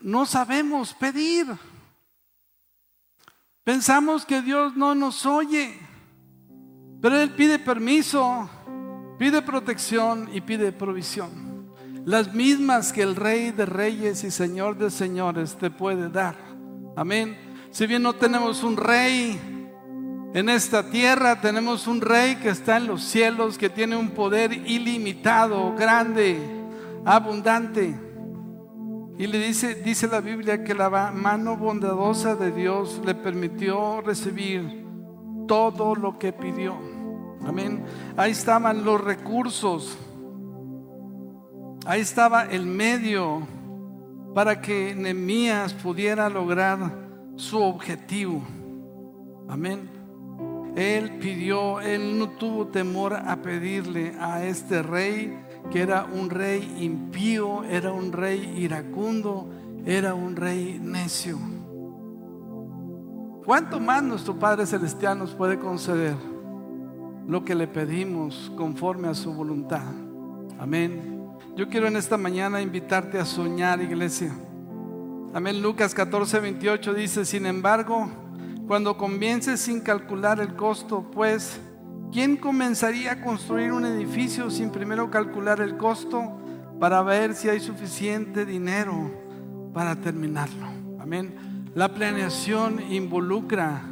no 0.00 0.26
sabemos 0.26 0.94
pedir. 0.94 1.46
Pensamos 3.64 4.24
que 4.24 4.40
Dios 4.40 4.76
no 4.76 4.94
nos 4.94 5.26
oye, 5.26 5.78
pero 7.02 7.20
Él 7.20 7.30
pide 7.30 7.58
permiso, 7.58 8.48
pide 9.18 9.42
protección 9.42 10.30
y 10.32 10.40
pide 10.40 10.72
provisión. 10.72 11.74
Las 12.06 12.32
mismas 12.32 12.92
que 12.92 13.02
el 13.02 13.16
Rey 13.16 13.50
de 13.50 13.66
Reyes 13.66 14.24
y 14.24 14.30
Señor 14.30 14.78
de 14.78 14.90
Señores 14.90 15.56
te 15.58 15.70
puede 15.70 16.08
dar. 16.08 16.36
Amén. 16.96 17.36
Si 17.70 17.86
bien 17.86 18.02
no 18.02 18.14
tenemos 18.14 18.64
un 18.64 18.76
rey 18.76 19.38
En 20.34 20.48
esta 20.48 20.90
tierra 20.90 21.40
tenemos 21.40 21.86
un 21.86 22.00
rey 22.00 22.36
que 22.36 22.50
está 22.50 22.76
en 22.76 22.86
los 22.86 23.02
cielos, 23.02 23.56
que 23.56 23.70
tiene 23.70 23.96
un 23.96 24.10
poder 24.10 24.52
ilimitado, 24.52 25.74
grande, 25.74 26.38
abundante. 27.04 28.07
Y 29.18 29.26
le 29.26 29.40
dice, 29.40 29.74
dice 29.74 30.06
la 30.06 30.20
Biblia 30.20 30.62
que 30.62 30.74
la 30.74 31.10
mano 31.10 31.56
bondadosa 31.56 32.36
de 32.36 32.52
Dios 32.52 33.00
le 33.04 33.16
permitió 33.16 34.00
recibir 34.00 34.86
todo 35.48 35.96
lo 35.96 36.20
que 36.20 36.32
pidió. 36.32 36.76
Amén. 37.44 37.84
Ahí 38.16 38.30
estaban 38.30 38.84
los 38.84 39.02
recursos. 39.02 39.98
Ahí 41.84 42.00
estaba 42.00 42.44
el 42.44 42.64
medio 42.64 43.42
para 44.34 44.60
que 44.60 44.94
Nehemías 44.94 45.74
pudiera 45.74 46.28
lograr 46.28 46.78
su 47.34 47.60
objetivo. 47.60 48.40
Amén. 49.48 49.90
Él 50.76 51.18
pidió, 51.18 51.80
él 51.80 52.20
no 52.20 52.28
tuvo 52.28 52.68
temor 52.68 53.14
a 53.14 53.42
pedirle 53.42 54.14
a 54.20 54.44
este 54.44 54.80
rey, 54.80 55.36
que 55.70 55.82
era 55.82 56.04
un 56.04 56.30
rey 56.30 56.76
impío, 56.80 57.64
era 57.64 57.92
un 57.92 58.12
rey 58.12 58.54
iracundo, 58.58 59.48
era 59.84 60.14
un 60.14 60.36
rey 60.36 60.80
necio. 60.82 61.38
¿Cuánto 63.44 63.80
más 63.80 64.02
nuestro 64.02 64.38
Padre 64.38 64.66
Celestial 64.66 65.18
nos 65.18 65.34
puede 65.34 65.58
conceder 65.58 66.16
lo 67.26 67.44
que 67.44 67.54
le 67.54 67.66
pedimos 67.66 68.52
conforme 68.56 69.08
a 69.08 69.14
su 69.14 69.32
voluntad? 69.32 69.92
Amén. 70.58 71.18
Yo 71.56 71.68
quiero 71.68 71.86
en 71.86 71.96
esta 71.96 72.16
mañana 72.16 72.60
invitarte 72.60 73.18
a 73.18 73.24
soñar, 73.24 73.80
iglesia. 73.80 74.32
Amén. 75.32 75.62
Lucas 75.62 75.94
14, 75.94 76.40
28 76.40 76.94
dice, 76.94 77.24
sin 77.24 77.46
embargo, 77.46 78.08
cuando 78.66 78.96
comiences 78.96 79.60
sin 79.60 79.80
calcular 79.80 80.40
el 80.40 80.54
costo, 80.54 81.10
pues, 81.10 81.60
¿quién 82.12 82.36
comenzaría 82.36 83.12
a 83.12 83.20
construir 83.20 83.72
un 83.72 83.84
edificio 83.84 84.50
sin 84.50 84.70
primero 84.70 85.10
calcular 85.10 85.60
el 85.60 85.76
costo 85.76 86.38
para 86.80 87.02
ver 87.02 87.34
si 87.34 87.48
hay 87.48 87.60
suficiente 87.60 88.44
dinero 88.44 89.10
para 89.72 89.96
terminarlo? 89.96 90.66
Amén. 90.98 91.70
La 91.74 91.92
planeación 91.92 92.80
involucra 92.90 93.82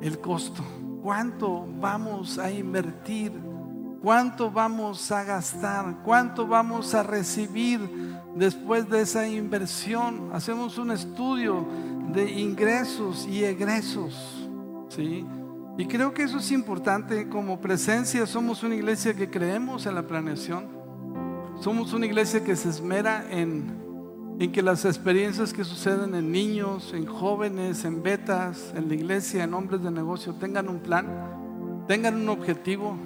el 0.00 0.18
costo. 0.20 0.62
¿Cuánto 1.02 1.66
vamos 1.80 2.38
a 2.38 2.50
invertir? 2.50 3.32
¿Cuánto 4.02 4.50
vamos 4.50 5.10
a 5.10 5.24
gastar? 5.24 6.02
¿Cuánto 6.04 6.46
vamos 6.46 6.94
a 6.94 7.02
recibir 7.02 7.80
después 8.34 8.88
de 8.88 9.02
esa 9.02 9.26
inversión? 9.26 10.30
Hacemos 10.32 10.78
un 10.78 10.92
estudio 10.92 11.66
de 12.12 12.30
ingresos 12.30 13.26
y 13.26 13.44
egresos. 13.44 14.48
¿sí? 14.88 15.26
Y 15.78 15.86
creo 15.86 16.12
que 16.12 16.24
eso 16.24 16.38
es 16.38 16.50
importante. 16.50 17.28
Como 17.28 17.60
presencia 17.60 18.26
somos 18.26 18.62
una 18.62 18.74
iglesia 18.74 19.14
que 19.14 19.30
creemos 19.30 19.86
en 19.86 19.94
la 19.94 20.06
planeación. 20.06 20.66
Somos 21.60 21.92
una 21.92 22.04
iglesia 22.04 22.44
que 22.44 22.56
se 22.56 22.68
esmera 22.68 23.24
en, 23.30 23.78
que 24.52 24.60
las 24.60 24.84
experiencias 24.84 25.52
que 25.52 25.64
suceden 25.64 26.14
en 26.14 26.30
niños, 26.30 26.92
en 26.92 27.06
jóvenes, 27.06 27.84
en 27.84 28.02
betas, 28.02 28.72
en 28.76 28.88
la 28.88 28.94
iglesia, 28.94 29.44
en 29.44 29.54
hombres 29.54 29.82
de 29.82 29.90
negocio, 29.90 30.34
tengan 30.34 30.68
un 30.68 30.80
plan, 30.80 31.06
tengan 31.86 32.16
un 32.16 32.28
objetivo. 32.28 32.96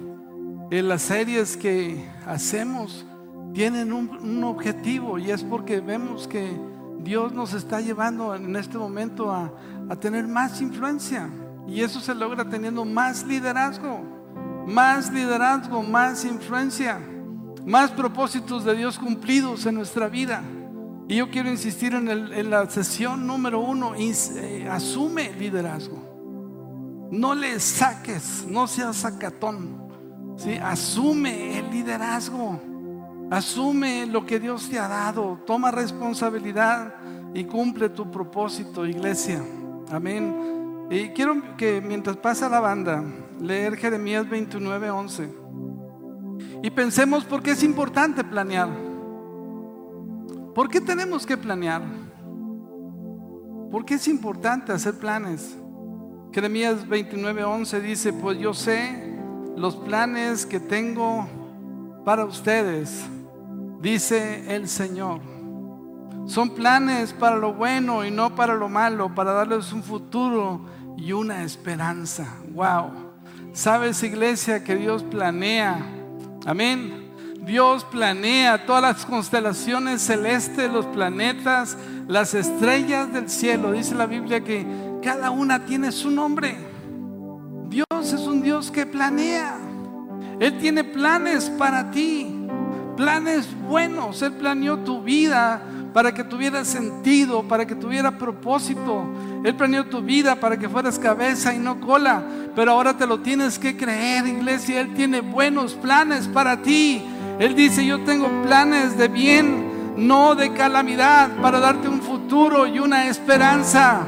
En 0.71 0.87
las 0.87 1.03
series 1.03 1.55
que 1.55 2.03
hacemos 2.25 3.05
tienen 3.53 3.93
un 3.93 4.43
objetivo 4.43 5.19
y 5.19 5.29
es 5.29 5.43
porque 5.43 5.79
vemos 5.79 6.27
que 6.27 6.51
Dios 7.03 7.33
nos 7.33 7.53
está 7.53 7.81
llevando 7.81 8.33
en 8.33 8.55
este 8.55 8.77
momento 8.77 9.31
a, 9.31 9.51
tener 9.99 10.25
más 10.25 10.61
influencia. 10.61 11.29
Y 11.67 11.81
eso 11.81 11.99
se 11.99 12.13
logra 12.13 12.45
teniendo 12.45 12.85
más 12.85 13.25
liderazgo, 13.25 14.01
más 14.67 15.11
liderazgo, 15.11 15.81
más 15.81 16.25
influencia, 16.25 16.99
más 17.65 17.91
propósitos 17.91 18.65
de 18.65 18.75
Dios 18.75 18.99
cumplidos 18.99 19.65
en 19.65 19.75
nuestra 19.75 20.07
vida. 20.07 20.43
Y 21.07 21.17
yo 21.17 21.29
quiero 21.29 21.49
insistir 21.49 21.93
en, 21.93 22.49
la 22.49 22.69
sesión 22.69 23.27
número 23.27 23.59
uno, 23.59 23.93
eh, 23.95 24.67
asume 24.69 25.33
liderazgo. 25.33 27.09
No 27.11 27.35
le 27.35 27.59
saques, 27.59 28.45
no 28.47 28.67
seas 28.67 28.97
sacatón. 28.97 29.87
¿sí? 30.37 30.53
Asume 30.55 31.59
el 31.59 31.69
liderazgo. 31.71 32.59
Asume 33.29 34.05
lo 34.05 34.25
que 34.25 34.39
Dios 34.39 34.69
te 34.69 34.77
ha 34.77 34.87
dado, 34.87 35.39
toma 35.45 35.71
responsabilidad 35.71 36.93
y 37.33 37.45
cumple 37.45 37.89
tu 37.89 38.11
propósito, 38.11 38.85
iglesia. 38.85 39.43
Amén. 39.89 40.62
Y 40.89 41.09
quiero 41.09 41.55
que 41.57 41.81
mientras 41.81 42.17
pasa 42.17 42.49
la 42.49 42.59
banda, 42.59 43.03
leer 43.39 43.75
Jeremías 43.77 44.29
29, 44.29 44.89
11. 44.89 45.29
Y 46.61 46.69
pensemos 46.71 47.25
por 47.25 47.41
qué 47.41 47.51
es 47.51 47.63
importante 47.63 48.23
planear. 48.23 48.69
¿Por 50.53 50.69
qué 50.69 50.79
tenemos 50.81 51.25
que 51.25 51.37
planear? 51.37 51.81
¿Por 53.71 53.85
qué 53.85 53.95
es 53.95 54.07
importante 54.07 54.71
hacer 54.71 54.93
planes? 54.95 55.57
Jeremías 56.31 56.87
29, 56.87 57.43
11 57.43 57.81
dice, 57.81 58.13
pues 58.13 58.37
yo 58.37 58.53
sé 58.53 59.13
los 59.55 59.75
planes 59.75 60.45
que 60.45 60.59
tengo 60.59 61.27
para 62.05 62.25
ustedes 62.25 63.05
dice 63.81 64.55
el 64.55 64.67
Señor. 64.67 65.32
Son 66.25 66.51
planes 66.51 67.13
para 67.13 67.35
lo 67.35 67.53
bueno 67.53 68.05
y 68.05 68.11
no 68.11 68.35
para 68.35 68.55
lo 68.55 68.69
malo, 68.69 69.13
para 69.13 69.33
darles 69.33 69.73
un 69.73 69.83
futuro 69.83 70.61
y 70.97 71.11
una 71.11 71.43
esperanza. 71.43 72.27
Wow. 72.53 72.91
Sabes, 73.51 74.01
iglesia, 74.03 74.63
que 74.63 74.75
Dios 74.75 75.03
planea. 75.03 75.85
Amén. 76.45 77.11
Dios 77.41 77.83
planea 77.83 78.65
todas 78.65 78.81
las 78.81 79.05
constelaciones 79.05 80.01
celestes, 80.01 80.71
los 80.71 80.85
planetas, 80.87 81.77
las 82.07 82.33
estrellas 82.33 83.11
del 83.11 83.29
cielo. 83.29 83.73
Dice 83.73 83.93
la 83.95 84.05
Biblia 84.05 84.43
que 84.43 84.65
cada 85.03 85.29
una 85.29 85.65
tiene 85.65 85.91
su 85.91 86.09
nombre. 86.09 86.55
Dios 87.67 87.85
es 88.01 88.21
un 88.21 88.41
Dios 88.41 88.71
que 88.71 88.85
planea. 88.85 89.57
Él 90.39 90.57
tiene 90.57 90.85
planes 90.85 91.49
para 91.49 91.91
ti 91.91 92.43
planes 92.95 93.47
buenos. 93.67 94.21
Él 94.21 94.33
planeó 94.33 94.79
tu 94.79 95.01
vida 95.01 95.61
para 95.93 96.13
que 96.13 96.23
tuviera 96.23 96.65
sentido, 96.65 97.43
para 97.43 97.67
que 97.67 97.75
tuviera 97.75 98.17
propósito. 98.17 99.05
Él 99.43 99.55
planeó 99.55 99.85
tu 99.85 100.01
vida 100.01 100.35
para 100.35 100.57
que 100.57 100.67
fueras 100.67 100.97
cabeza 100.97 101.53
y 101.53 101.59
no 101.59 101.79
cola. 101.79 102.23
Pero 102.55 102.71
ahora 102.71 102.97
te 102.97 103.05
lo 103.05 103.19
tienes 103.19 103.59
que 103.59 103.77
creer, 103.77 104.25
iglesia. 104.25 104.81
Él 104.81 104.93
tiene 104.95 105.21
buenos 105.21 105.73
planes 105.75 106.27
para 106.27 106.61
ti. 106.61 107.03
Él 107.39 107.55
dice, 107.55 107.85
yo 107.85 107.99
tengo 108.01 108.27
planes 108.43 108.97
de 108.97 109.07
bien, 109.07 109.95
no 109.97 110.33
de 110.33 110.51
calamidad, 110.53 111.29
para 111.41 111.59
darte 111.59 111.87
un 111.87 112.01
futuro 112.01 112.65
y 112.65 112.79
una 112.79 113.07
esperanza. 113.07 114.01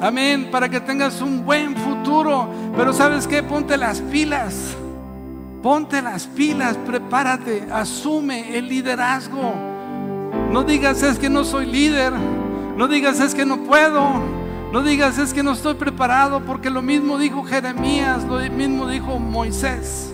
Amén, 0.00 0.48
para 0.50 0.68
que 0.68 0.80
tengas 0.80 1.20
un 1.20 1.44
buen 1.44 1.76
futuro. 1.76 2.48
Pero 2.76 2.92
sabes 2.94 3.26
qué, 3.26 3.42
ponte 3.42 3.76
las 3.76 4.00
pilas. 4.00 4.74
Ponte 5.62 6.00
las 6.00 6.26
pilas, 6.26 6.76
prepárate, 6.86 7.66
asume 7.72 8.56
el 8.56 8.68
liderazgo. 8.68 9.75
No 10.52 10.64
digas 10.64 11.02
es 11.02 11.18
que 11.18 11.28
no 11.28 11.44
soy 11.44 11.66
líder, 11.66 12.12
no 12.76 12.88
digas 12.88 13.20
es 13.20 13.34
que 13.34 13.44
no 13.44 13.64
puedo, 13.64 14.20
no 14.72 14.82
digas 14.82 15.18
es 15.18 15.34
que 15.34 15.42
no 15.42 15.52
estoy 15.52 15.74
preparado, 15.74 16.40
porque 16.40 16.70
lo 16.70 16.82
mismo 16.82 17.18
dijo 17.18 17.44
Jeremías, 17.44 18.24
lo 18.24 18.38
mismo 18.50 18.88
dijo 18.88 19.18
Moisés. 19.18 20.12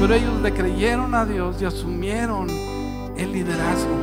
Pero 0.00 0.14
ellos 0.14 0.40
le 0.40 0.52
creyeron 0.52 1.14
a 1.14 1.24
Dios 1.24 1.60
y 1.60 1.64
asumieron 1.64 2.48
el 3.16 3.32
liderazgo. 3.32 3.94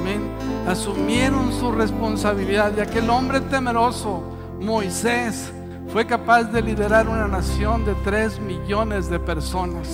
Amén. 0.00 0.20
Asumieron 0.66 1.52
su 1.52 1.70
responsabilidad. 1.70 2.72
Y 2.76 2.80
aquel 2.80 3.08
hombre 3.10 3.40
temeroso, 3.40 4.22
Moisés, 4.60 5.52
fue 5.92 6.06
capaz 6.06 6.44
de 6.44 6.60
liderar 6.60 7.08
una 7.08 7.28
nación 7.28 7.84
de 7.84 7.94
3 8.04 8.40
millones 8.40 9.08
de 9.08 9.20
personas. 9.20 9.88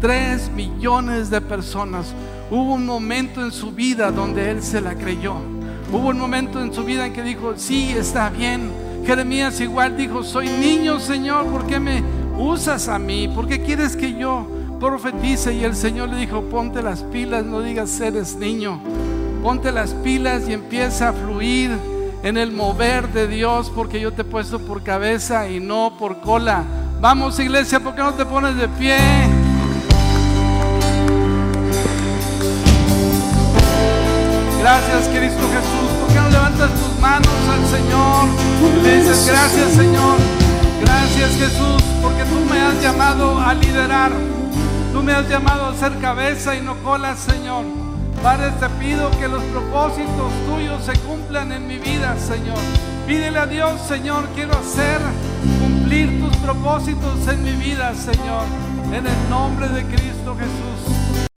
3 0.00 0.50
millones 0.50 1.30
de 1.30 1.40
personas. 1.40 2.14
Hubo 2.52 2.74
un 2.74 2.84
momento 2.84 3.40
en 3.42 3.50
su 3.50 3.72
vida 3.72 4.10
donde 4.10 4.50
él 4.50 4.62
se 4.62 4.82
la 4.82 4.94
creyó. 4.94 5.36
Hubo 5.90 6.08
un 6.08 6.18
momento 6.18 6.60
en 6.60 6.70
su 6.70 6.84
vida 6.84 7.06
en 7.06 7.14
que 7.14 7.22
dijo, 7.22 7.54
sí, 7.56 7.94
está 7.96 8.28
bien. 8.28 8.70
Jeremías 9.06 9.58
igual 9.62 9.96
dijo, 9.96 10.22
soy 10.22 10.50
niño, 10.50 11.00
Señor, 11.00 11.46
¿por 11.46 11.66
qué 11.66 11.80
me 11.80 12.02
usas 12.36 12.88
a 12.88 12.98
mí? 12.98 13.26
¿Por 13.26 13.48
qué 13.48 13.62
quieres 13.62 13.96
que 13.96 14.18
yo 14.18 14.46
profetice? 14.78 15.54
Y 15.54 15.64
el 15.64 15.74
Señor 15.74 16.10
le 16.10 16.18
dijo, 16.18 16.42
ponte 16.42 16.82
las 16.82 17.02
pilas, 17.04 17.42
no 17.46 17.62
digas 17.62 17.98
eres 18.02 18.36
niño. 18.36 18.78
Ponte 19.42 19.72
las 19.72 19.94
pilas 19.94 20.46
y 20.46 20.52
empieza 20.52 21.08
a 21.08 21.12
fluir 21.14 21.70
en 22.22 22.36
el 22.36 22.52
mover 22.52 23.08
de 23.14 23.28
Dios, 23.28 23.72
porque 23.74 23.98
yo 23.98 24.12
te 24.12 24.20
he 24.20 24.26
puesto 24.26 24.58
por 24.58 24.82
cabeza 24.82 25.48
y 25.48 25.58
no 25.58 25.94
por 25.98 26.20
cola. 26.20 26.64
Vamos 27.00 27.40
iglesia, 27.40 27.80
¿por 27.80 27.94
qué 27.94 28.02
no 28.02 28.12
te 28.12 28.26
pones 28.26 28.56
de 28.58 28.68
pie? 28.68 29.31
Gracias 34.72 35.08
Cristo 35.08 35.42
Jesús, 35.52 35.90
¿por 36.00 36.08
qué 36.08 36.18
no 36.18 36.30
levantas 36.30 36.70
tus 36.70 36.98
manos 36.98 37.28
al 37.50 37.66
Señor? 37.66 38.24
Le 38.82 38.96
dices, 38.96 39.26
gracias 39.26 39.72
Señor, 39.72 40.16
gracias 40.80 41.30
Jesús, 41.32 41.82
porque 42.00 42.24
tú 42.24 42.40
me 42.50 42.58
has 42.58 42.80
llamado 42.80 43.38
a 43.38 43.52
liderar. 43.52 44.12
Tú 44.94 45.02
me 45.02 45.12
has 45.12 45.28
llamado 45.28 45.66
a 45.66 45.74
ser 45.74 45.98
cabeza 45.98 46.56
y 46.56 46.62
no 46.62 46.74
cola, 46.82 47.14
Señor. 47.16 47.66
Padre, 48.22 48.50
te 48.58 48.68
pido 48.82 49.10
que 49.10 49.28
los 49.28 49.42
propósitos 49.44 50.32
tuyos 50.48 50.82
se 50.86 50.98
cumplan 51.00 51.52
en 51.52 51.66
mi 51.66 51.76
vida, 51.76 52.16
Señor. 52.16 52.56
Pídele 53.06 53.40
a 53.40 53.46
Dios, 53.46 53.78
Señor, 53.86 54.26
quiero 54.34 54.52
hacer 54.58 55.02
cumplir 55.60 56.18
tus 56.18 56.34
propósitos 56.38 57.28
en 57.28 57.44
mi 57.44 57.52
vida, 57.62 57.94
Señor. 57.94 58.46
En 58.90 59.06
el 59.06 59.28
nombre 59.28 59.68
de 59.68 59.84
Cristo 59.84 60.34
Jesús. 60.34 61.01